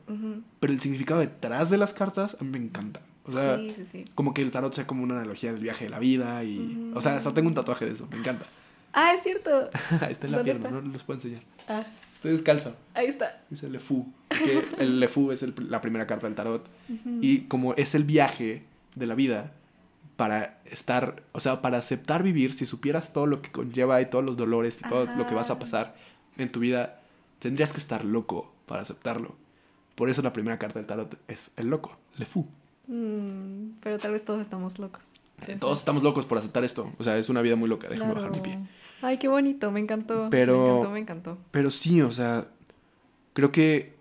pero 0.59 0.71
el 0.71 0.79
significado 0.79 1.19
detrás 1.19 1.69
de 1.71 1.77
las 1.79 1.93
cartas 1.93 2.37
a 2.39 2.43
mí 2.43 2.51
me 2.51 2.59
encanta. 2.59 3.01
O 3.27 3.31
sea, 3.31 3.57
sí, 3.57 3.73
sí, 3.75 3.85
sí. 3.91 4.05
como 4.13 4.35
que 4.35 4.43
el 4.43 4.51
tarot 4.51 4.71
sea 4.71 4.85
como 4.85 5.01
una 5.01 5.15
analogía 5.15 5.51
del 5.51 5.61
viaje 5.63 5.85
de 5.85 5.89
la 5.89 5.97
vida 5.97 6.43
y 6.43 6.91
o 6.93 7.01
sea, 7.01 7.17
hasta 7.17 7.33
tengo 7.33 7.49
un 7.49 7.55
tatuaje 7.55 7.85
de 7.85 7.93
eso, 7.93 8.07
me 8.11 8.17
encanta. 8.17 8.45
Ah, 8.93 9.13
es 9.15 9.23
cierto. 9.23 9.69
está 10.09 10.27
en 10.27 10.31
la 10.31 10.37
¿Dónde 10.37 10.43
pierna, 10.53 10.69
está? 10.69 10.81
no 10.81 10.93
los 10.93 11.03
puedo 11.03 11.17
enseñar. 11.17 11.41
Ah, 11.67 11.83
Estoy 12.13 12.31
descalzo. 12.33 12.75
ahí 12.93 13.07
está. 13.07 13.41
Dice 13.49 13.67
Le 13.69 13.79
Fou. 13.79 14.05
Que 14.29 14.63
el 14.77 14.99
Le 15.01 15.07
Fou 15.09 15.31
es 15.31 15.41
el- 15.43 15.53
la 15.69 15.81
primera 15.81 16.05
carta 16.07 16.27
del 16.27 16.35
tarot. 16.35 16.65
Y 17.21 17.41
como 17.41 17.73
es 17.73 17.93
el 17.95 18.03
viaje 18.03 18.63
de 18.95 19.07
la 19.07 19.15
vida 19.15 19.51
para 20.17 20.59
estar, 20.65 21.23
o 21.33 21.39
sea, 21.39 21.61
para 21.61 21.77
aceptar 21.79 22.23
vivir, 22.23 22.53
si 22.53 22.65
supieras 22.65 23.11
todo 23.11 23.25
lo 23.25 23.41
que 23.41 23.51
conlleva 23.51 23.99
y 24.01 24.05
todos 24.05 24.23
los 24.23 24.37
dolores 24.37 24.79
y 24.79 24.87
todo 24.87 25.05
lo 25.07 25.27
que 25.27 25.35
vas 25.35 25.49
a 25.49 25.59
pasar 25.59 25.95
en 26.37 26.49
tu 26.51 26.59
vida, 26.61 27.01
tendrías 27.39 27.71
que 27.71 27.77
estar 27.79 28.03
loco 28.05 28.53
para 28.65 28.81
aceptarlo. 28.81 29.35
Por 29.95 30.09
eso 30.09 30.21
la 30.21 30.33
primera 30.33 30.57
carta 30.59 30.79
del 30.79 30.87
tarot 30.87 31.17
es 31.27 31.51
el 31.55 31.67
loco, 31.67 31.97
Le 32.17 32.25
Fou. 32.25 32.45
Mm, 32.87 33.77
pero 33.81 33.97
tal 33.97 34.11
vez 34.11 34.23
todos 34.25 34.41
estamos 34.41 34.77
locos. 34.79 35.05
Eh, 35.47 35.57
Todos 35.59 35.79
estamos 35.79 36.01
locos 36.03 36.25
por 36.25 36.37
aceptar 36.37 36.63
esto. 36.63 36.91
O 36.97 37.03
sea, 37.03 37.17
es 37.17 37.27
una 37.29 37.41
vida 37.41 37.55
muy 37.57 37.67
loca, 37.67 37.87
déjame 37.89 38.13
Claro. 38.13 38.27
bajar 38.29 38.41
mi 38.41 38.41
pie. 38.43 38.59
Ay, 39.01 39.17
qué 39.17 39.27
bonito, 39.27 39.69
me 39.71 39.79
encantó. 39.81 40.29
Pero- 40.31 40.57
Me 40.63 40.69
encantó, 40.69 40.89
me 40.91 40.99
encantó. 40.99 41.37
Pero 41.51 41.71
sí, 41.71 42.01
o 42.01 42.11
sea, 42.11 42.47
creo 43.33 43.51
que 43.51 43.93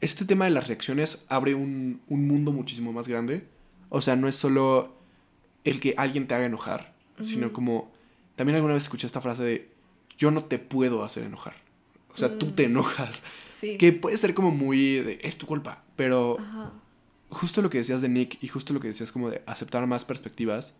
este 0.00 0.24
tema 0.24 0.44
de 0.44 0.52
las 0.52 0.68
reacciones 0.68 1.24
abre 1.28 1.54
un, 1.54 2.00
un 2.08 2.28
mundo 2.28 2.52
muchísimo 2.52 2.92
más 2.92 3.08
grande. 3.08 3.46
O 3.88 4.00
sea, 4.00 4.14
no 4.16 4.28
es 4.28 4.36
solo 4.36 4.94
el 5.64 5.80
que 5.80 5.94
alguien 5.96 6.26
te 6.28 6.34
haga 6.34 6.46
enojar, 6.46 6.92
sino 7.22 7.52
como... 7.52 7.90
También 8.36 8.56
alguna 8.56 8.74
vez 8.74 8.82
escuché 8.84 9.06
esta 9.06 9.20
frase 9.20 9.42
de, 9.44 9.68
yo 10.18 10.30
no 10.30 10.44
te 10.44 10.58
puedo 10.58 11.04
hacer 11.04 11.24
enojar. 11.24 11.54
O 12.14 12.18
sea, 12.18 12.38
tú 12.38 12.46
Mm. 12.46 12.52
te 12.54 12.64
enojas. 12.64 13.22
Sí. 13.60 13.76
Que 13.78 13.92
puede 13.92 14.16
ser 14.16 14.34
como 14.34 14.50
muy 14.50 15.00
de, 15.00 15.18
es 15.22 15.36
tu 15.38 15.46
culpa. 15.46 15.82
Pero 15.96 16.38
Ajá. 16.38 16.72
justo 17.30 17.62
lo 17.62 17.70
que 17.70 17.78
decías 17.78 18.00
de 18.02 18.08
Nick 18.08 18.38
y 18.42 18.48
justo 18.48 18.72
lo 18.74 18.80
que 18.80 18.88
decías 18.88 19.10
como 19.12 19.30
de 19.30 19.42
aceptar 19.46 19.86
más 19.86 20.04
perspectivas. 20.04 20.74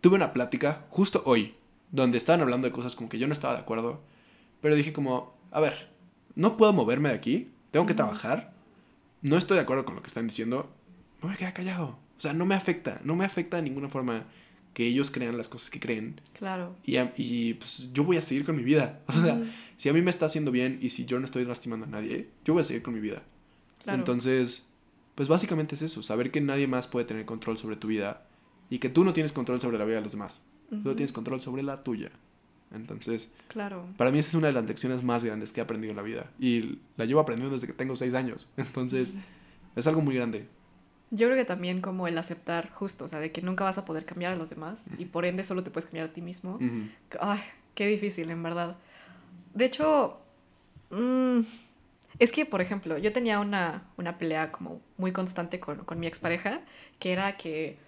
Tuve 0.00 0.16
una 0.16 0.32
plática 0.32 0.84
justo 0.90 1.22
hoy, 1.26 1.54
donde 1.90 2.18
estaban 2.18 2.40
hablando 2.40 2.66
de 2.66 2.72
cosas 2.72 2.94
como 2.96 3.08
que 3.08 3.18
yo 3.18 3.26
no 3.26 3.32
estaba 3.32 3.54
de 3.54 3.60
acuerdo, 3.60 4.00
pero 4.60 4.74
dije 4.74 4.92
como, 4.92 5.34
a 5.50 5.60
ver, 5.60 5.88
no 6.34 6.56
puedo 6.56 6.72
moverme 6.72 7.10
de 7.10 7.14
aquí, 7.14 7.50
tengo 7.70 7.86
que 7.86 7.94
trabajar, 7.94 8.52
no 9.20 9.36
estoy 9.36 9.56
de 9.56 9.62
acuerdo 9.62 9.84
con 9.84 9.94
lo 9.96 10.02
que 10.02 10.08
están 10.08 10.26
diciendo, 10.26 10.70
me 11.20 11.26
voy 11.28 11.34
a 11.34 11.38
quedar 11.38 11.52
callado. 11.54 11.98
O 12.18 12.20
sea, 12.20 12.32
no 12.32 12.46
me 12.46 12.54
afecta, 12.54 13.00
no 13.04 13.14
me 13.16 13.24
afecta 13.24 13.56
de 13.58 13.62
ninguna 13.64 13.88
forma 13.88 14.24
que 14.74 14.86
ellos 14.86 15.10
crean 15.10 15.36
las 15.36 15.48
cosas 15.48 15.70
que 15.70 15.80
creen. 15.80 16.20
Claro. 16.38 16.74
Y, 16.84 16.96
y 17.16 17.54
pues 17.54 17.90
yo 17.92 18.04
voy 18.04 18.16
a 18.16 18.22
seguir 18.22 18.44
con 18.44 18.56
mi 18.56 18.62
vida. 18.62 19.00
O 19.08 19.12
sea, 19.22 19.42
si 19.76 19.88
a 19.88 19.92
mí 19.92 20.00
me 20.02 20.10
está 20.10 20.26
haciendo 20.26 20.50
bien 20.50 20.78
y 20.80 20.90
si 20.90 21.04
yo 21.04 21.18
no 21.18 21.24
estoy 21.24 21.44
lastimando 21.44 21.86
a 21.86 21.88
nadie, 21.88 22.28
yo 22.44 22.54
voy 22.54 22.62
a 22.62 22.64
seguir 22.64 22.82
con 22.82 22.94
mi 22.94 23.00
vida. 23.00 23.22
Claro. 23.82 23.98
Entonces, 23.98 24.64
pues 25.14 25.28
básicamente 25.28 25.74
es 25.74 25.82
eso, 25.82 26.02
saber 26.02 26.30
que 26.30 26.40
nadie 26.40 26.66
más 26.68 26.86
puede 26.86 27.04
tener 27.04 27.24
control 27.26 27.58
sobre 27.58 27.76
tu 27.76 27.88
vida 27.88 28.26
y 28.70 28.78
que 28.78 28.88
tú 28.88 29.04
no 29.04 29.12
tienes 29.12 29.32
control 29.32 29.60
sobre 29.60 29.76
la 29.78 29.84
vida 29.84 29.96
de 29.96 30.02
los 30.02 30.12
demás. 30.12 30.44
Tú 30.70 30.76
Ujú. 30.76 30.94
tienes 30.94 31.12
control 31.12 31.40
sobre 31.40 31.62
la 31.62 31.82
tuya. 31.82 32.10
Entonces, 32.74 33.30
Claro. 33.48 33.86
para 33.98 34.10
mí 34.10 34.18
esa 34.20 34.30
es 34.30 34.34
una 34.36 34.46
de 34.46 34.54
las 34.54 34.64
lecciones 34.64 35.02
más 35.02 35.22
grandes 35.24 35.52
que 35.52 35.60
he 35.60 35.62
aprendido 35.62 35.90
en 35.90 35.96
la 35.96 36.02
vida. 36.02 36.30
Y 36.40 36.78
la 36.96 37.04
llevo 37.04 37.20
aprendiendo 37.20 37.54
desde 37.54 37.66
que 37.66 37.74
tengo 37.74 37.96
seis 37.96 38.14
años. 38.14 38.46
Entonces, 38.56 39.12
es 39.76 39.86
algo 39.86 40.00
muy 40.00 40.14
grande. 40.14 40.46
Yo 41.14 41.26
creo 41.26 41.36
que 41.36 41.44
también 41.44 41.82
como 41.82 42.08
el 42.08 42.16
aceptar 42.16 42.70
justo, 42.70 43.04
o 43.04 43.08
sea, 43.08 43.20
de 43.20 43.30
que 43.32 43.42
nunca 43.42 43.64
vas 43.64 43.76
a 43.76 43.84
poder 43.84 44.06
cambiar 44.06 44.32
a 44.32 44.36
los 44.36 44.48
demás 44.48 44.86
y 44.96 45.04
por 45.04 45.26
ende 45.26 45.44
solo 45.44 45.62
te 45.62 45.70
puedes 45.70 45.84
cambiar 45.84 46.08
a 46.08 46.12
ti 46.12 46.22
mismo. 46.22 46.54
Ujú. 46.54 46.88
Ay, 47.20 47.40
qué 47.74 47.86
difícil, 47.86 48.30
en 48.30 48.42
verdad. 48.42 48.76
De 49.52 49.66
hecho, 49.66 50.18
mm, 50.90 51.40
es 52.18 52.32
que, 52.32 52.46
por 52.46 52.62
ejemplo, 52.62 52.96
yo 52.96 53.12
tenía 53.12 53.40
una, 53.40 53.82
una 53.98 54.16
pelea 54.16 54.52
como 54.52 54.80
muy 54.96 55.12
constante 55.12 55.60
con, 55.60 55.84
con 55.84 56.00
mi 56.00 56.06
expareja, 56.06 56.60
que 56.98 57.12
era 57.12 57.36
que, 57.36 57.78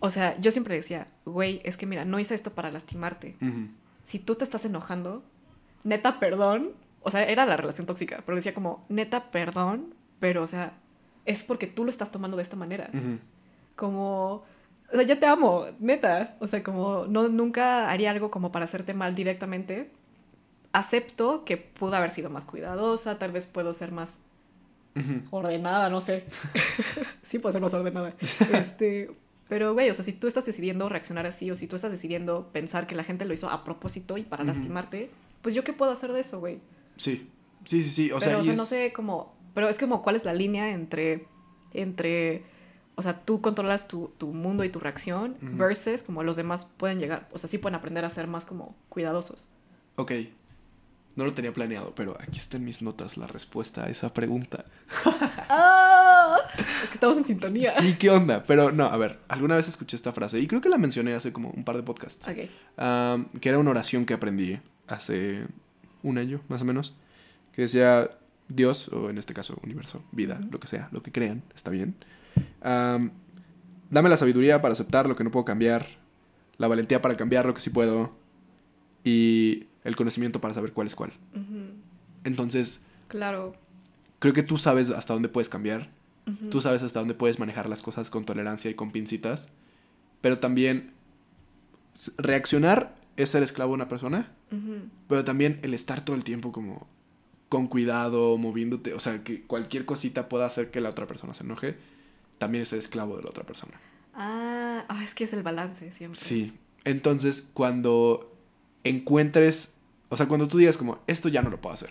o 0.00 0.10
sea, 0.10 0.38
yo 0.38 0.50
siempre 0.50 0.74
decía, 0.74 1.08
güey, 1.24 1.62
es 1.64 1.78
que 1.78 1.86
mira, 1.86 2.04
no 2.04 2.18
hice 2.18 2.34
esto 2.34 2.52
para 2.52 2.70
lastimarte. 2.70 3.36
Si 4.04 4.18
tú 4.18 4.34
te 4.34 4.44
estás 4.44 4.66
enojando, 4.66 5.22
neta, 5.84 6.20
perdón. 6.20 6.72
O 7.00 7.10
sea, 7.10 7.24
era 7.24 7.46
la 7.46 7.56
relación 7.56 7.86
tóxica, 7.86 8.22
pero 8.26 8.36
decía 8.36 8.52
como, 8.52 8.84
neta, 8.90 9.30
perdón, 9.30 9.94
pero, 10.20 10.42
o 10.42 10.46
sea, 10.46 10.74
es 11.28 11.44
porque 11.44 11.66
tú 11.68 11.84
lo 11.84 11.90
estás 11.90 12.10
tomando 12.10 12.36
de 12.36 12.42
esta 12.42 12.56
manera 12.56 12.90
como, 13.76 14.42
o 14.92 14.94
sea, 14.94 15.02
yo 15.02 15.18
te 15.20 15.26
amo, 15.26 15.66
neta. 15.78 16.36
O 16.40 16.46
sea, 16.48 16.62
como 16.64 17.06
no 17.06 17.28
nunca 17.28 17.88
haría 17.90 18.10
algo 18.10 18.30
como 18.30 18.50
para 18.50 18.64
hacerte 18.64 18.92
mal 18.94 19.14
directamente. 19.14 19.90
Acepto 20.72 21.44
que 21.44 21.56
pudo 21.56 21.94
haber 21.94 22.10
sido 22.10 22.28
más 22.28 22.44
cuidadosa, 22.44 23.18
tal 23.18 23.32
vez 23.32 23.46
puedo 23.46 23.72
ser 23.72 23.92
más 23.92 24.10
ordenada, 25.30 25.88
no 25.90 26.00
sé. 26.00 26.24
sí 27.22 27.38
puedo 27.38 27.52
ser 27.52 27.62
más 27.62 27.72
ordenada. 27.74 28.14
Este, 28.52 29.10
pero 29.48 29.72
güey, 29.74 29.90
o 29.90 29.94
sea, 29.94 30.04
si 30.04 30.12
tú 30.12 30.26
estás 30.26 30.44
decidiendo 30.44 30.88
reaccionar 30.88 31.26
así 31.26 31.50
o 31.50 31.54
si 31.54 31.66
tú 31.66 31.76
estás 31.76 31.90
decidiendo 31.90 32.48
pensar 32.52 32.86
que 32.86 32.94
la 32.96 33.04
gente 33.04 33.24
lo 33.24 33.34
hizo 33.34 33.48
a 33.48 33.64
propósito 33.64 34.18
y 34.18 34.22
para 34.22 34.44
lastimarte, 34.44 35.10
pues 35.42 35.54
yo 35.54 35.62
qué 35.64 35.72
puedo 35.72 35.92
hacer 35.92 36.12
de 36.12 36.20
eso, 36.20 36.40
güey. 36.40 36.58
Sí. 36.96 37.28
Sí, 37.64 37.82
sí, 37.84 37.90
sí. 37.90 38.10
O 38.12 38.18
pero, 38.18 38.30
sea, 38.30 38.38
o 38.38 38.42
sea, 38.42 38.52
es- 38.52 38.58
no 38.58 38.64
sé 38.64 38.92
cómo. 38.92 39.37
Pero 39.58 39.68
es 39.68 39.76
como 39.76 40.02
cuál 40.02 40.14
es 40.14 40.24
la 40.24 40.34
línea 40.34 40.70
entre. 40.70 41.26
entre. 41.72 42.44
O 42.94 43.02
sea, 43.02 43.24
tú 43.24 43.40
controlas 43.40 43.88
tu, 43.88 44.12
tu 44.16 44.32
mundo 44.32 44.62
y 44.62 44.68
tu 44.68 44.78
reacción. 44.78 45.36
Versus 45.40 46.04
como 46.04 46.22
los 46.22 46.36
demás 46.36 46.68
pueden 46.76 47.00
llegar. 47.00 47.28
O 47.32 47.38
sea, 47.38 47.50
sí 47.50 47.58
pueden 47.58 47.74
aprender 47.74 48.04
a 48.04 48.10
ser 48.10 48.28
más 48.28 48.44
como 48.44 48.76
cuidadosos. 48.88 49.48
Ok. 49.96 50.12
No 51.16 51.24
lo 51.24 51.32
tenía 51.32 51.52
planeado, 51.52 51.92
pero 51.96 52.16
aquí 52.20 52.38
está 52.38 52.56
en 52.56 52.66
mis 52.66 52.82
notas 52.82 53.16
la 53.16 53.26
respuesta 53.26 53.86
a 53.86 53.88
esa 53.88 54.14
pregunta. 54.14 54.64
¡Ah! 55.04 56.36
Es 56.84 56.90
que 56.90 56.94
estamos 56.94 57.16
en 57.16 57.24
sintonía. 57.24 57.72
Sí, 57.72 57.96
¿qué 57.98 58.10
onda? 58.10 58.44
Pero 58.44 58.70
no, 58.70 58.84
a 58.84 58.96
ver, 58.96 59.18
alguna 59.26 59.56
vez 59.56 59.66
escuché 59.66 59.96
esta 59.96 60.12
frase 60.12 60.38
y 60.38 60.46
creo 60.46 60.60
que 60.60 60.68
la 60.68 60.78
mencioné 60.78 61.14
hace 61.14 61.32
como 61.32 61.50
un 61.50 61.64
par 61.64 61.74
de 61.74 61.82
podcasts. 61.82 62.28
Ok. 62.28 62.48
Am, 62.76 63.28
que 63.40 63.48
era 63.48 63.58
una 63.58 63.70
oración 63.70 64.06
que 64.06 64.14
aprendí 64.14 64.60
hace 64.86 65.48
un 66.04 66.16
año, 66.16 66.42
más 66.46 66.62
o 66.62 66.64
menos, 66.64 66.94
que 67.50 67.62
decía 67.62 68.08
Dios, 68.48 68.88
o 68.88 69.10
en 69.10 69.18
este 69.18 69.34
caso 69.34 69.58
universo, 69.62 70.02
vida, 70.12 70.40
lo 70.50 70.58
que 70.60 70.66
sea, 70.66 70.88
lo 70.92 71.02
que 71.02 71.12
crean, 71.12 71.42
está 71.54 71.70
bien. 71.70 71.94
Am, 72.62 73.10
dame 73.90 74.08
la 74.08 74.16
sabiduría 74.16 74.60
para 74.62 74.72
aceptar 74.72 75.06
lo 75.08 75.16
que 75.16 75.24
no 75.24 75.30
puedo 75.30 75.44
cambiar, 75.44 75.86
la 76.56 76.66
valentía 76.68 77.00
para 77.02 77.16
cambiar 77.16 77.46
lo 77.46 77.54
que 77.54 77.60
sí 77.60 77.70
puedo 77.70 78.12
y 79.04 79.66
el 79.84 79.96
conocimiento 79.96 80.40
para 80.40 80.54
saber 80.54 80.72
cuál 80.72 80.86
es 80.86 80.94
cuál. 80.94 81.12
Entonces, 82.24 82.82
Claro. 83.08 83.54
creo 84.18 84.34
que 84.34 84.42
tú 84.42 84.58
sabes 84.58 84.90
hasta 84.90 85.12
dónde 85.14 85.28
puedes 85.28 85.48
cambiar, 85.48 85.90
tú 86.50 86.60
sabes 86.60 86.82
hasta 86.82 86.98
dónde 86.98 87.14
puedes 87.14 87.38
manejar 87.38 87.68
las 87.68 87.80
cosas 87.82 88.10
con 88.10 88.24
tolerancia 88.24 88.70
y 88.70 88.74
con 88.74 88.90
pincitas, 88.90 89.48
pero 90.20 90.38
también 90.40 90.92
reaccionar 92.16 92.94
es 93.16 93.30
ser 93.30 93.42
esclavo 93.42 93.72
de 93.72 93.74
una 93.76 93.88
persona. 93.88 94.32
Pero 95.08 95.24
también 95.24 95.58
el 95.62 95.74
estar 95.74 96.04
todo 96.04 96.16
el 96.16 96.24
tiempo 96.24 96.52
como 96.52 96.86
con 97.48 97.66
cuidado, 97.66 98.36
moviéndote, 98.36 98.92
o 98.94 99.00
sea, 99.00 99.24
que 99.24 99.42
cualquier 99.42 99.84
cosita 99.84 100.28
pueda 100.28 100.46
hacer 100.46 100.70
que 100.70 100.80
la 100.80 100.90
otra 100.90 101.06
persona 101.06 101.34
se 101.34 101.44
enoje, 101.44 101.76
también 102.38 102.62
es 102.62 102.68
ser 102.68 102.78
esclavo 102.78 103.16
de 103.16 103.22
la 103.22 103.30
otra 103.30 103.44
persona. 103.44 103.74
Ah, 104.14 104.84
ah, 104.88 105.02
es 105.02 105.14
que 105.14 105.24
es 105.24 105.32
el 105.32 105.42
balance 105.42 105.90
siempre. 105.92 106.20
Sí. 106.20 106.52
Entonces, 106.84 107.48
cuando 107.54 108.34
encuentres, 108.84 109.72
o 110.08 110.16
sea, 110.16 110.26
cuando 110.26 110.48
tú 110.48 110.58
digas 110.58 110.76
como, 110.76 110.98
esto 111.06 111.28
ya 111.28 111.42
no 111.42 111.50
lo 111.50 111.60
puedo 111.60 111.74
hacer. 111.74 111.90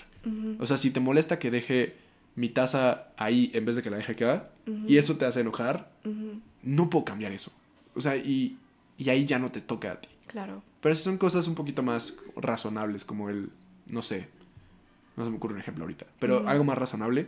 O 0.59 0.65
sea, 0.67 0.77
si 0.77 0.91
te 0.91 0.99
molesta 0.99 1.39
que 1.39 1.51
deje 1.51 1.95
mi 2.35 2.49
taza 2.49 3.07
ahí 3.15 3.49
en 3.53 3.63
vez 3.65 3.77
de 3.77 3.81
que 3.81 3.89
la 3.89 3.97
deje 3.97 4.11
acá, 4.11 4.49
Ujú. 4.67 4.83
y 4.87 4.97
eso 4.97 5.15
te 5.15 5.25
hace 5.25 5.39
enojar, 5.39 5.89
no 6.63 6.89
puedo 6.89 7.05
cambiar 7.05 7.31
eso. 7.31 7.51
O 7.95 8.01
sea, 8.01 8.17
y, 8.17 8.57
y 8.97 9.09
ahí 9.09 9.25
ya 9.25 9.39
no 9.39 9.51
te 9.51 9.61
toca 9.61 9.93
a 9.93 10.01
ti. 10.01 10.09
Claro. 10.27 10.61
Pero 10.81 10.95
son 10.95 11.17
cosas 11.17 11.47
un 11.47 11.55
poquito 11.55 11.81
más 11.81 12.17
razonables, 12.35 13.05
como 13.05 13.29
el, 13.29 13.49
no 13.87 14.01
sé, 14.01 14.27
no 15.17 15.25
se 15.25 15.29
me 15.29 15.37
ocurre 15.37 15.55
un 15.55 15.59
ejemplo 15.59 15.83
ahorita, 15.83 16.05
pero 16.19 16.47
algo 16.47 16.63
más 16.63 16.77
razonable, 16.77 17.27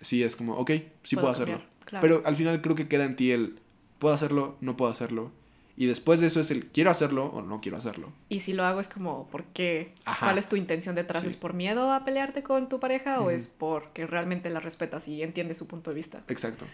sí 0.00 0.22
es 0.22 0.36
como, 0.36 0.54
ok, 0.54 0.72
sí 1.02 1.16
puedo, 1.16 1.30
hacerlo. 1.30 1.62
claro. 1.84 2.02
Pero 2.02 2.22
al 2.26 2.36
final 2.36 2.60
creo 2.60 2.74
que 2.74 2.88
queda 2.88 3.04
en 3.04 3.16
ti 3.16 3.30
el, 3.30 3.58
puedo 3.98 4.14
hacerlo, 4.14 4.56
no 4.60 4.76
puedo 4.76 4.90
hacerlo. 4.90 5.32
Y 5.76 5.86
después 5.86 6.20
de 6.20 6.26
eso 6.26 6.40
es 6.40 6.50
el, 6.50 6.66
quiero 6.66 6.90
hacerlo 6.90 7.26
o 7.26 7.40
no 7.40 7.62
quiero 7.62 7.78
hacerlo. 7.78 8.12
Y 8.28 8.40
si 8.40 8.52
lo 8.52 8.64
hago 8.64 8.80
es 8.80 8.88
como, 8.88 9.28
¿por 9.28 9.44
qué? 9.44 9.94
Ajá. 10.04 10.26
¿Cuál 10.26 10.36
es 10.36 10.46
tu 10.46 10.56
intención 10.56 10.94
detrás? 10.94 11.22
Sí. 11.22 11.28
¿Es 11.28 11.36
por 11.36 11.54
miedo 11.54 11.90
a 11.90 12.04
pelearte 12.04 12.42
con 12.42 12.68
tu 12.68 12.80
pareja 12.80 13.20
o 13.22 13.30
es 13.30 13.48
porque 13.48 14.06
realmente 14.06 14.50
la 14.50 14.60
respetas 14.60 15.08
y 15.08 15.22
entiendes 15.22 15.56
su 15.56 15.66
punto 15.66 15.88
de 15.88 15.96
vista? 15.96 16.22
Exacto. 16.28 16.66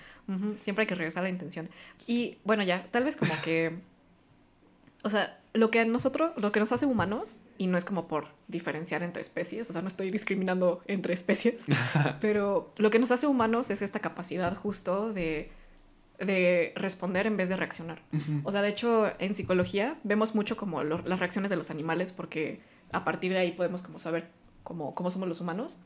Siempre 0.58 0.82
hay 0.82 0.86
que 0.88 0.96
regresar 0.96 1.20
a 1.20 1.24
la 1.24 1.28
intención. 1.28 1.68
Y 2.08 2.38
bueno, 2.42 2.64
ya, 2.64 2.88
tal 2.90 3.04
vez 3.04 3.16
como 3.16 3.32
que. 3.44 3.78
O 5.06 5.10
sea, 5.10 5.38
lo 5.54 5.70
que 5.70 5.78
a 5.80 5.84
nosotros, 5.84 6.32
lo 6.36 6.50
que 6.52 6.58
nos 6.60 6.72
hace 6.72 6.84
humanos, 6.84 7.40
y 7.58 7.68
no 7.68 7.78
es 7.78 7.84
como 7.84 8.08
por 8.08 8.26
diferenciar 8.48 9.02
entre 9.02 9.22
especies, 9.22 9.70
o 9.70 9.72
sea, 9.72 9.80
no 9.82 9.88
estoy 9.88 10.10
discriminando 10.10 10.82
entre 10.86 11.14
especies, 11.14 11.64
pero 12.20 12.72
lo 12.76 12.90
que 12.90 12.98
nos 12.98 13.10
hace 13.12 13.26
humanos 13.26 13.70
es 13.70 13.82
esta 13.82 14.00
capacidad 14.00 14.56
justo 14.56 15.12
de, 15.12 15.50
de 16.18 16.72
responder 16.76 17.26
en 17.26 17.36
vez 17.36 17.48
de 17.48 17.56
reaccionar. 17.56 18.00
O 18.44 18.50
sea, 18.52 18.62
de 18.62 18.68
hecho, 18.68 19.10
en 19.20 19.34
psicología 19.34 19.96
vemos 20.02 20.34
mucho 20.34 20.56
como 20.56 20.82
lo- 20.82 21.02
las 21.06 21.18
reacciones 21.20 21.50
de 21.50 21.56
los 21.56 21.70
animales 21.70 22.12
porque 22.12 22.60
a 22.92 23.04
partir 23.04 23.32
de 23.32 23.38
ahí 23.38 23.52
podemos 23.52 23.82
como 23.82 23.98
saber 23.98 24.28
cómo, 24.64 24.94
cómo 24.94 25.10
somos 25.12 25.28
los 25.28 25.40
humanos. 25.40 25.78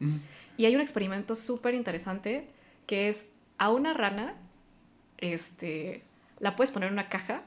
Y 0.56 0.64
hay 0.64 0.74
un 0.74 0.80
experimento 0.80 1.35
súper 1.35 1.74
interesante 1.74 2.48
que 2.87 3.09
es 3.11 3.26
a 3.59 3.68
una 3.70 3.92
rana, 3.92 4.35
este, 5.18 6.02
la 6.38 6.56
puedes 6.56 6.70
poner 6.70 6.88
en 6.88 6.94
una 6.94 7.09
caja 7.09 7.42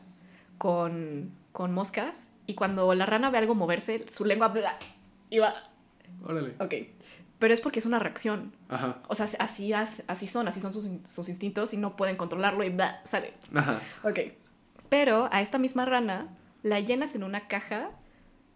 con, 0.57 1.31
con 1.53 1.71
moscas 1.73 2.27
y 2.45 2.55
cuando 2.55 2.93
la 2.93 3.05
rana 3.05 3.29
ve 3.29 3.37
algo 3.37 3.55
moverse, 3.55 4.05
su 4.11 4.25
lengua 4.25 4.49
bla, 4.49 4.77
y 5.29 5.39
va, 5.39 5.53
Órale. 6.25 6.55
ok. 6.59 6.73
Pero 7.39 7.53
es 7.53 7.61
porque 7.61 7.79
es 7.79 7.85
una 7.85 7.99
reacción. 7.99 8.53
Ajá. 8.69 8.97
O 9.07 9.15
sea, 9.15 9.27
así, 9.39 9.71
as- 9.73 10.03
así 10.07 10.27
son, 10.27 10.47
así 10.47 10.59
son 10.59 10.71
sus, 10.73 10.89
sus 11.05 11.29
instintos 11.29 11.73
y 11.73 11.77
no 11.77 11.95
pueden 11.95 12.15
controlarlo 12.17 12.63
y 12.63 12.69
bla, 12.69 13.01
sale. 13.05 13.33
Ajá. 13.53 13.81
Ok. 14.03 14.19
Pero 14.89 15.27
a 15.31 15.41
esta 15.41 15.57
misma 15.57 15.85
rana 15.85 16.27
la 16.61 16.79
llenas 16.79 17.15
en 17.15 17.23
una 17.23 17.47
caja 17.47 17.89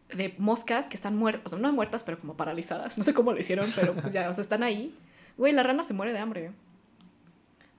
de 0.10 0.36
moscas 0.38 0.88
que 0.88 0.96
están 0.96 1.18
muertas, 1.18 1.46
o 1.46 1.50
sea, 1.50 1.60
no 1.60 1.74
muertas, 1.74 2.04
pero 2.04 2.20
como 2.20 2.38
paralizadas. 2.38 2.98
No 2.98 3.04
sé 3.04 3.14
cómo 3.14 3.34
lo 3.34 3.40
hicieron, 3.40 3.72
pero 3.76 3.94
pues 3.94 4.14
ya, 4.14 4.30
o 4.30 4.34
sea, 4.34 4.42
están 4.42 4.64
ahí. 4.64 4.96
Güey, 5.38 5.52
la 5.54 5.64
rana 5.64 5.84
se 5.84 5.94
muere 5.94 6.14
de 6.14 6.20
hambre. 6.20 6.52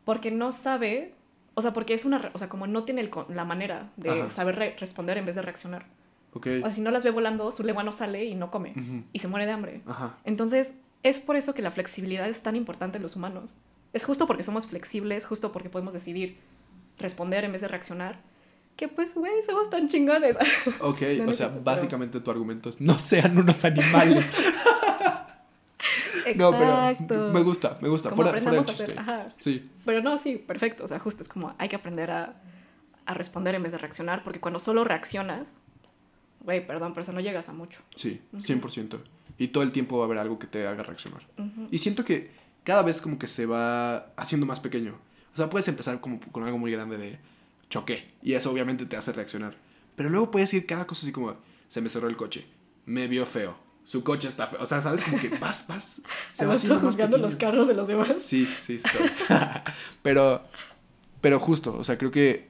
Porque 0.05 0.31
no 0.31 0.53
sabe, 0.53 1.15
o 1.59 1.63
sea, 1.63 1.73
porque 1.73 1.93
es 1.95 2.05
una, 2.05 2.31
o 2.33 2.39
sea, 2.39 2.49
como 2.49 2.67
no 2.67 2.85
tiene 2.85 3.01
el 3.01 3.11
la 3.31 3.45
manera 3.45 3.91
de 3.97 4.11
Ajá. 4.11 4.31
saber 4.31 4.57
re- 4.57 4.77
responder 4.79 5.19
en 5.19 5.27
vez 5.27 5.35
de 5.35 5.43
reaccionar. 5.43 5.87
Ok. 6.35 6.47
O 6.63 6.67
sea, 6.67 6.73
si 6.73 6.81
no 6.81 6.91
las 6.91 7.03
ve 7.05 7.11
volando, 7.11 7.51
su 7.53 7.63
lengua 7.65 7.83
no 7.83 7.93
sale 7.93 8.25
y 8.25 8.35
no 8.35 8.51
come. 8.51 8.71
Ujú. 8.77 9.03
Y 9.13 9.19
se 9.19 9.29
muere 9.29 9.47
de 9.47 9.53
hambre. 9.53 9.81
Ajá. 9.87 10.17
Entonces, 10.25 10.75
es 11.03 11.19
por 11.21 11.37
eso 11.37 11.55
que 11.55 11.63
la 11.63 11.71
flexibilidad 11.71 12.29
es 12.29 12.41
tan 12.43 12.55
importante 12.57 12.97
en 12.99 13.03
los 13.03 13.17
humanos. 13.17 13.57
Es 13.93 14.05
justo 14.05 14.27
porque 14.27 14.43
somos 14.43 14.67
flexibles, 14.67 15.27
justo 15.27 15.53
porque 15.53 15.71
podemos 15.71 15.95
decidir 15.95 16.37
responder 16.99 17.45
en 17.45 17.53
vez 17.53 17.61
de 17.63 17.69
reaccionar. 17.69 18.21
Que 18.77 18.87
pues, 18.89 19.15
güey, 19.15 19.33
somos 19.47 19.71
tan 19.71 19.89
chingones. 19.89 20.37
Ok, 20.81 21.01
No, 21.19 21.25
no 21.25 21.31
o 21.31 21.35
sea, 21.35 21.49
cierto, 21.49 21.55
pero- 21.55 21.65
básicamente 21.65 22.21
tu 22.21 22.31
argumento 22.31 22.69
es 22.69 22.81
no 22.81 22.99
sean 22.99 23.37
unos 23.39 23.65
animales. 23.65 24.25
No, 26.37 26.51
pero 26.51 27.33
me 27.33 27.41
gusta, 27.43 27.79
me 27.81 27.89
gusta. 27.89 28.11
Como 28.11 28.23
Fuera, 28.23 28.41
fuera 28.41 28.57
del 28.63 28.67
chiste. 28.67 28.95
ajá. 28.97 29.33
Sí. 29.41 29.71
Pero 29.85 30.03
no, 30.03 30.19
sí, 30.19 30.37
perfecto. 30.37 30.85
O 30.85 30.87
sea, 30.87 30.99
justo 30.99 31.23
es 31.23 31.29
como 31.29 31.55
hay 31.59 31.69
que 31.69 31.77
aprender 31.77 32.11
a, 32.11 32.35
a 33.07 33.15
responder 33.15 33.55
en 33.55 33.63
vez 33.63 33.73
de 33.73 33.79
reaccionar, 33.79 34.23
porque 34.25 34.41
cuando 34.41 34.61
solo 34.61 34.85
reaccionas, 34.85 35.55
güey, 36.41 36.67
perdón, 36.67 36.93
pero 36.95 37.03
eso 37.03 37.13
no 37.13 37.21
llegas 37.21 37.49
a 37.49 37.53
mucho. 37.53 37.81
Sí, 37.95 38.21
Ujú. 38.33 38.43
100%. 38.43 38.99
Y 39.39 39.49
todo 39.49 39.63
el 39.63 39.71
tiempo 39.73 39.99
va 39.99 40.05
a 40.05 40.07
haber 40.07 40.19
algo 40.19 40.39
que 40.39 40.47
te 40.47 40.67
haga 40.67 40.83
reaccionar. 40.83 41.23
Y 41.71 41.79
siento 41.79 42.05
que 42.05 42.31
cada 42.65 42.83
vez 42.83 43.01
como 43.01 43.19
que 43.19 43.29
se 43.29 43.47
va 43.47 44.07
haciendo 44.17 44.47
más 44.47 44.59
pequeño. 44.61 44.97
O 45.33 45.37
sea, 45.37 45.49
puedes 45.49 45.69
empezar 45.69 46.01
como 46.01 46.19
con 46.33 46.43
algo 46.43 46.59
muy 46.59 46.73
grande 46.73 46.99
de 46.99 47.19
choqué. 47.71 48.09
Y 48.23 48.33
eso 48.35 48.51
obviamente 48.51 48.85
te 48.87 48.97
hace 48.97 49.13
reaccionar. 49.13 49.55
Pero 49.95 50.11
luego 50.11 50.31
puedes 50.33 50.53
ir 50.55 50.67
cada 50.67 50.87
cosa 50.87 51.03
así 51.07 51.13
como, 51.13 51.37
se 51.69 51.81
me 51.81 51.89
cerró 51.89 52.09
el 52.09 52.17
coche, 52.17 52.47
me 52.87 53.07
vio 53.07 53.27
feo, 53.27 53.57
su 53.89 54.05
coche 54.05 54.29
está 54.29 54.49
feo. 54.49 54.61
O 54.61 54.67
sea, 54.67 54.83
¿sabes? 54.83 55.01
Como 55.01 55.19
que 55.19 55.31
vas, 55.31 55.67
vas. 55.67 56.03
Se 56.33 56.45
va 56.45 56.55
haciendo 56.55 56.79
juzgando 56.79 57.17
los 57.17 57.37
carros 57.37 57.67
de 57.67 57.73
los 57.73 57.89
demás. 57.89 58.17
Sí, 58.19 58.47
sí, 58.61 58.79
sí. 58.79 58.99
pero, 60.03 60.45
pero 61.23 61.41
justo, 61.41 61.75
o 61.75 61.83
sea, 61.85 61.97
creo 61.97 62.11
que 62.11 62.49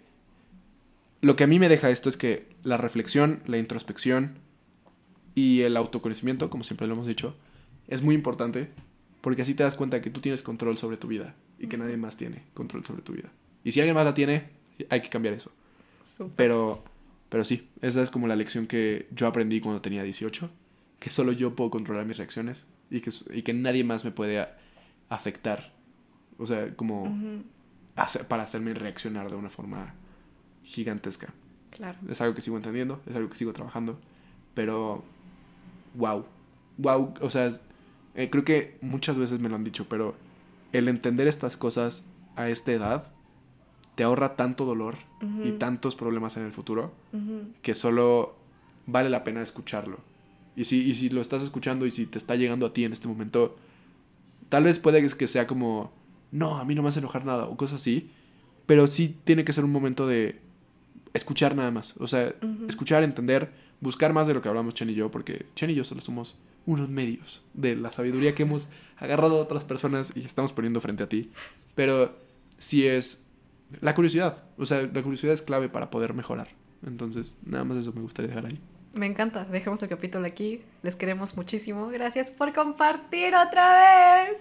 lo 1.20 1.36
que 1.36 1.44
a 1.44 1.46
mí 1.46 1.60
me 1.60 1.68
deja 1.68 1.90
esto 1.90 2.08
es 2.08 2.16
que 2.16 2.48
la 2.64 2.76
reflexión, 2.76 3.40
la 3.46 3.56
introspección 3.56 4.34
y 5.36 5.60
el 5.60 5.76
autoconocimiento, 5.76 6.50
como 6.50 6.64
siempre 6.64 6.88
lo 6.88 6.94
hemos 6.94 7.06
dicho, 7.06 7.36
es 7.86 8.02
muy 8.02 8.16
importante 8.16 8.70
porque 9.20 9.42
así 9.42 9.54
te 9.54 9.62
das 9.62 9.76
cuenta 9.76 10.00
que 10.00 10.10
tú 10.10 10.20
tienes 10.20 10.42
control 10.42 10.76
sobre 10.76 10.96
tu 10.96 11.06
vida 11.06 11.36
y 11.60 11.68
que 11.68 11.78
nadie 11.78 11.96
más 11.96 12.16
tiene 12.16 12.42
control 12.52 12.84
sobre 12.84 13.02
tu 13.02 13.12
vida. 13.12 13.30
Y 13.62 13.70
si 13.70 13.78
alguien 13.78 13.94
más 13.94 14.04
la 14.04 14.14
tiene, 14.14 14.48
hay 14.88 15.02
que 15.02 15.08
cambiar 15.08 15.34
eso. 15.34 15.52
Pero, 16.34 16.82
pero 17.28 17.44
sí, 17.44 17.68
esa 17.80 18.02
es 18.02 18.10
como 18.10 18.26
la 18.26 18.34
lección 18.34 18.66
que 18.66 19.06
yo 19.12 19.28
aprendí 19.28 19.60
cuando 19.60 19.80
tenía 19.80 20.02
18, 20.02 20.50
que 20.98 21.10
solo 21.10 21.32
yo 21.32 21.54
puedo 21.54 21.70
controlar 21.70 22.04
mis 22.06 22.16
reacciones 22.16 22.66
y 22.90 23.00
que, 23.00 23.10
y 23.32 23.42
que 23.42 23.52
nadie 23.54 23.84
más 23.84 24.04
me 24.04 24.10
puede 24.10 24.40
a- 24.40 24.56
afectar. 25.08 25.72
O 26.38 26.46
sea, 26.46 26.74
como 26.76 27.04
hacer- 27.96 28.26
para 28.26 28.42
hacerme 28.44 28.74
reaccionar 28.74 29.30
de 29.30 29.36
una 29.36 29.50
forma 29.50 29.94
gigantesca. 30.64 31.28
Claro. 31.70 31.98
Es 32.08 32.20
algo 32.20 32.34
que 32.34 32.40
sigo 32.40 32.56
entendiendo, 32.56 33.00
es 33.06 33.16
algo 33.16 33.28
que 33.28 33.36
sigo 33.36 33.52
trabajando, 33.52 33.98
pero 34.54 35.04
wow, 35.94 36.24
wow, 36.78 37.14
o 37.20 37.30
sea, 37.30 37.50
eh, 38.14 38.30
creo 38.30 38.44
que 38.44 38.78
muchas 38.80 39.16
veces 39.16 39.38
me 39.40 39.48
lo 39.48 39.54
han 39.56 39.64
dicho, 39.64 39.86
pero 39.88 40.14
el 40.72 40.88
entender 40.88 41.28
estas 41.28 41.56
cosas 41.56 42.04
a 42.36 42.48
esta 42.48 42.72
edad 42.72 43.12
te 43.94 44.04
ahorra 44.04 44.36
tanto 44.36 44.64
dolor 44.64 44.96
y 45.44 45.52
tantos 45.52 45.96
problemas 45.96 46.36
en 46.36 46.44
el 46.44 46.52
futuro 46.52 46.92
que 47.62 47.74
solo 47.74 48.36
vale 48.86 49.10
la 49.10 49.24
pena 49.24 49.42
escucharlo. 49.42 49.98
Y 50.58 50.64
si, 50.64 50.82
y 50.82 50.94
si 50.96 51.08
lo 51.08 51.20
estás 51.20 51.42
escuchando 51.44 51.86
y 51.86 51.92
si 51.92 52.04
te 52.06 52.18
está 52.18 52.34
llegando 52.34 52.66
a 52.66 52.72
ti 52.72 52.84
en 52.84 52.92
este 52.92 53.06
momento, 53.06 53.56
tal 54.48 54.64
vez 54.64 54.78
puede 54.80 55.06
que- 55.16 55.28
sea 55.28 55.46
como, 55.46 55.92
no, 56.32 56.58
a 56.58 56.64
mí 56.64 56.74
no 56.74 56.82
me 56.82 56.88
hace 56.88 56.98
enojar 56.98 57.24
nada 57.24 57.46
o 57.46 57.56
cosas 57.56 57.80
así, 57.80 58.10
pero 58.66 58.86
sí 58.88 59.16
tiene 59.24 59.44
que 59.44 59.52
ser 59.52 59.64
un 59.64 59.70
momento 59.72 60.06
de 60.08 60.40
escuchar 61.14 61.54
nada 61.54 61.70
más. 61.70 61.94
O 61.98 62.08
sea, 62.08 62.34
escuchar, 62.68 63.02
entender, 63.04 63.50
buscar 63.80 64.12
más 64.12 64.26
de 64.26 64.34
lo 64.34 64.42
que 64.42 64.48
hablamos 64.48 64.74
Chen 64.74 64.90
y 64.90 64.94
yo, 64.94 65.10
porque 65.12 65.46
Chen 65.54 65.70
y 65.70 65.74
yo 65.74 65.84
solo 65.84 66.00
somos 66.00 66.36
unos 66.66 66.88
medios 66.88 67.42
de 67.54 67.76
la 67.76 67.92
sabiduría 67.92 68.34
que 68.34 68.42
hemos 68.42 68.68
agarrado 68.98 69.36
de 69.36 69.42
otras 69.42 69.64
personas 69.64 70.12
y 70.16 70.20
estamos 70.24 70.52
poniendo 70.52 70.80
frente 70.80 71.04
a 71.04 71.08
ti. 71.08 71.30
Pero 71.76 72.16
sí 72.58 72.84
es 72.86 73.24
la 73.80 73.94
curiosidad. 73.94 74.42
O 74.58 74.66
sea, 74.66 74.82
la 74.82 75.02
curiosidad 75.02 75.34
es 75.34 75.42
clave 75.42 75.68
para 75.68 75.88
poder 75.90 76.14
mejorar. 76.14 76.48
Entonces, 76.84 77.38
nada 77.46 77.64
más 77.64 77.78
eso 77.78 77.92
me 77.92 78.02
gustaría 78.02 78.28
dejar 78.30 78.46
ahí. 78.46 78.58
Me 78.92 79.06
encanta. 79.06 79.44
Dejemos 79.44 79.82
el 79.82 79.88
capítulo 79.88 80.26
aquí. 80.26 80.62
Les 80.82 80.96
queremos 80.96 81.36
muchísimo. 81.36 81.88
Gracias 81.88 82.30
por 82.30 82.52
compartir 82.52 83.34
otra 83.34 84.24
vez. 84.24 84.38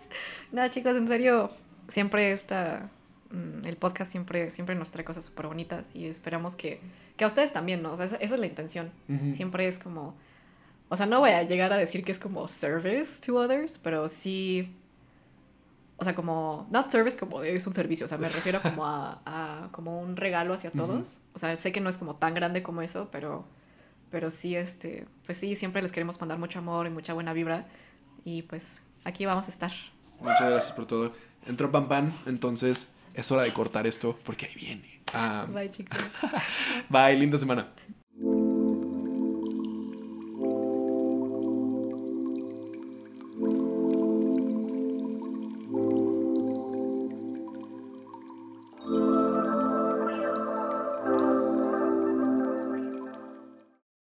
Nada, 0.51 0.69
chicos, 0.69 0.95
en 0.95 1.07
serio, 1.07 1.51
siempre 1.87 2.31
está. 2.31 2.89
mm, 3.31 3.65
El 3.67 3.75
podcast 3.77 4.11
siempre, 4.11 4.49
siempre 4.49 4.73
nos 4.75 4.91
trae 4.91 5.03
cosas 5.05 5.25
súper 5.25 5.47
bonitas 5.47 5.85
y 5.93 6.05
esperamos 6.07 6.55
que, 6.55 6.79
que 7.17 7.23
a 7.25 7.27
ustedes 7.27 7.51
también, 7.53 7.81
¿no? 7.81 7.91
O 7.91 7.97
sea, 7.97 8.05
esa, 8.05 8.15
esa 8.17 8.33
es 8.35 8.39
la 8.39 8.45
intención. 8.47 8.91
Siempre 9.33 9.67
es 9.67 9.79
como. 9.79 10.15
O 10.89 10.95
sea, 10.95 11.05
no 11.05 11.19
voy 11.19 11.31
a 11.31 11.43
llegar 11.43 11.73
a 11.73 11.77
decir 11.77 12.03
que 12.05 12.13
es 12.13 12.19
como 12.19 12.47
service 12.47 13.21
to 13.25 13.35
others, 13.35 13.77
pero 13.77 14.07
sí. 14.07 14.73
O 15.97 16.05
sea, 16.05 16.15
como. 16.15 16.67
Not 16.71 16.89
service 16.89 17.17
como 17.19 17.43
es 17.43 17.67
un 17.67 17.75
servicio. 17.75 18.05
O 18.05 18.07
sea, 18.09 18.17
me 18.17 18.29
refiero 18.29 18.61
como 18.61 18.85
a, 18.87 19.19
a 19.25 19.69
como 19.73 19.99
un 19.99 20.15
regalo 20.15 20.53
hacia 20.53 20.71
todos. 20.71 21.19
O 21.33 21.37
sea, 21.39 21.53
sé 21.57 21.71
que 21.73 21.81
no 21.81 21.89
es 21.89 21.97
como 21.97 22.15
tan 22.15 22.33
grande 22.33 22.63
como 22.63 22.81
eso, 22.81 23.09
pero. 23.11 23.45
Pero 24.11 24.29
sí, 24.29 24.55
este. 24.55 25.05
Pues 25.25 25.37
sí, 25.37 25.55
siempre 25.55 25.81
les 25.81 25.91
queremos 25.91 26.19
mandar 26.19 26.37
mucho 26.37 26.59
amor 26.59 26.87
y 26.87 26.89
mucha 26.89 27.13
buena 27.13 27.33
vibra. 27.33 27.67
Y 28.23 28.43
pues 28.43 28.81
aquí 29.03 29.25
vamos 29.25 29.47
a 29.47 29.49
estar. 29.49 29.71
Muchas 30.19 30.49
gracias 30.49 30.71
por 30.73 30.85
todo. 30.85 31.13
Entró 31.45 31.71
Pan 31.71 31.87
Pan, 31.87 32.13
entonces 32.25 32.87
es 33.13 33.31
hora 33.31 33.43
de 33.43 33.53
cortar 33.53 33.87
esto 33.87 34.17
porque 34.23 34.45
ahí 34.45 34.55
viene. 34.55 35.01
Ah, 35.13 35.45
Bye, 35.49 35.71
chicos. 35.71 35.97
bye, 36.89 37.15
linda 37.15 37.37
semana. 37.37 37.69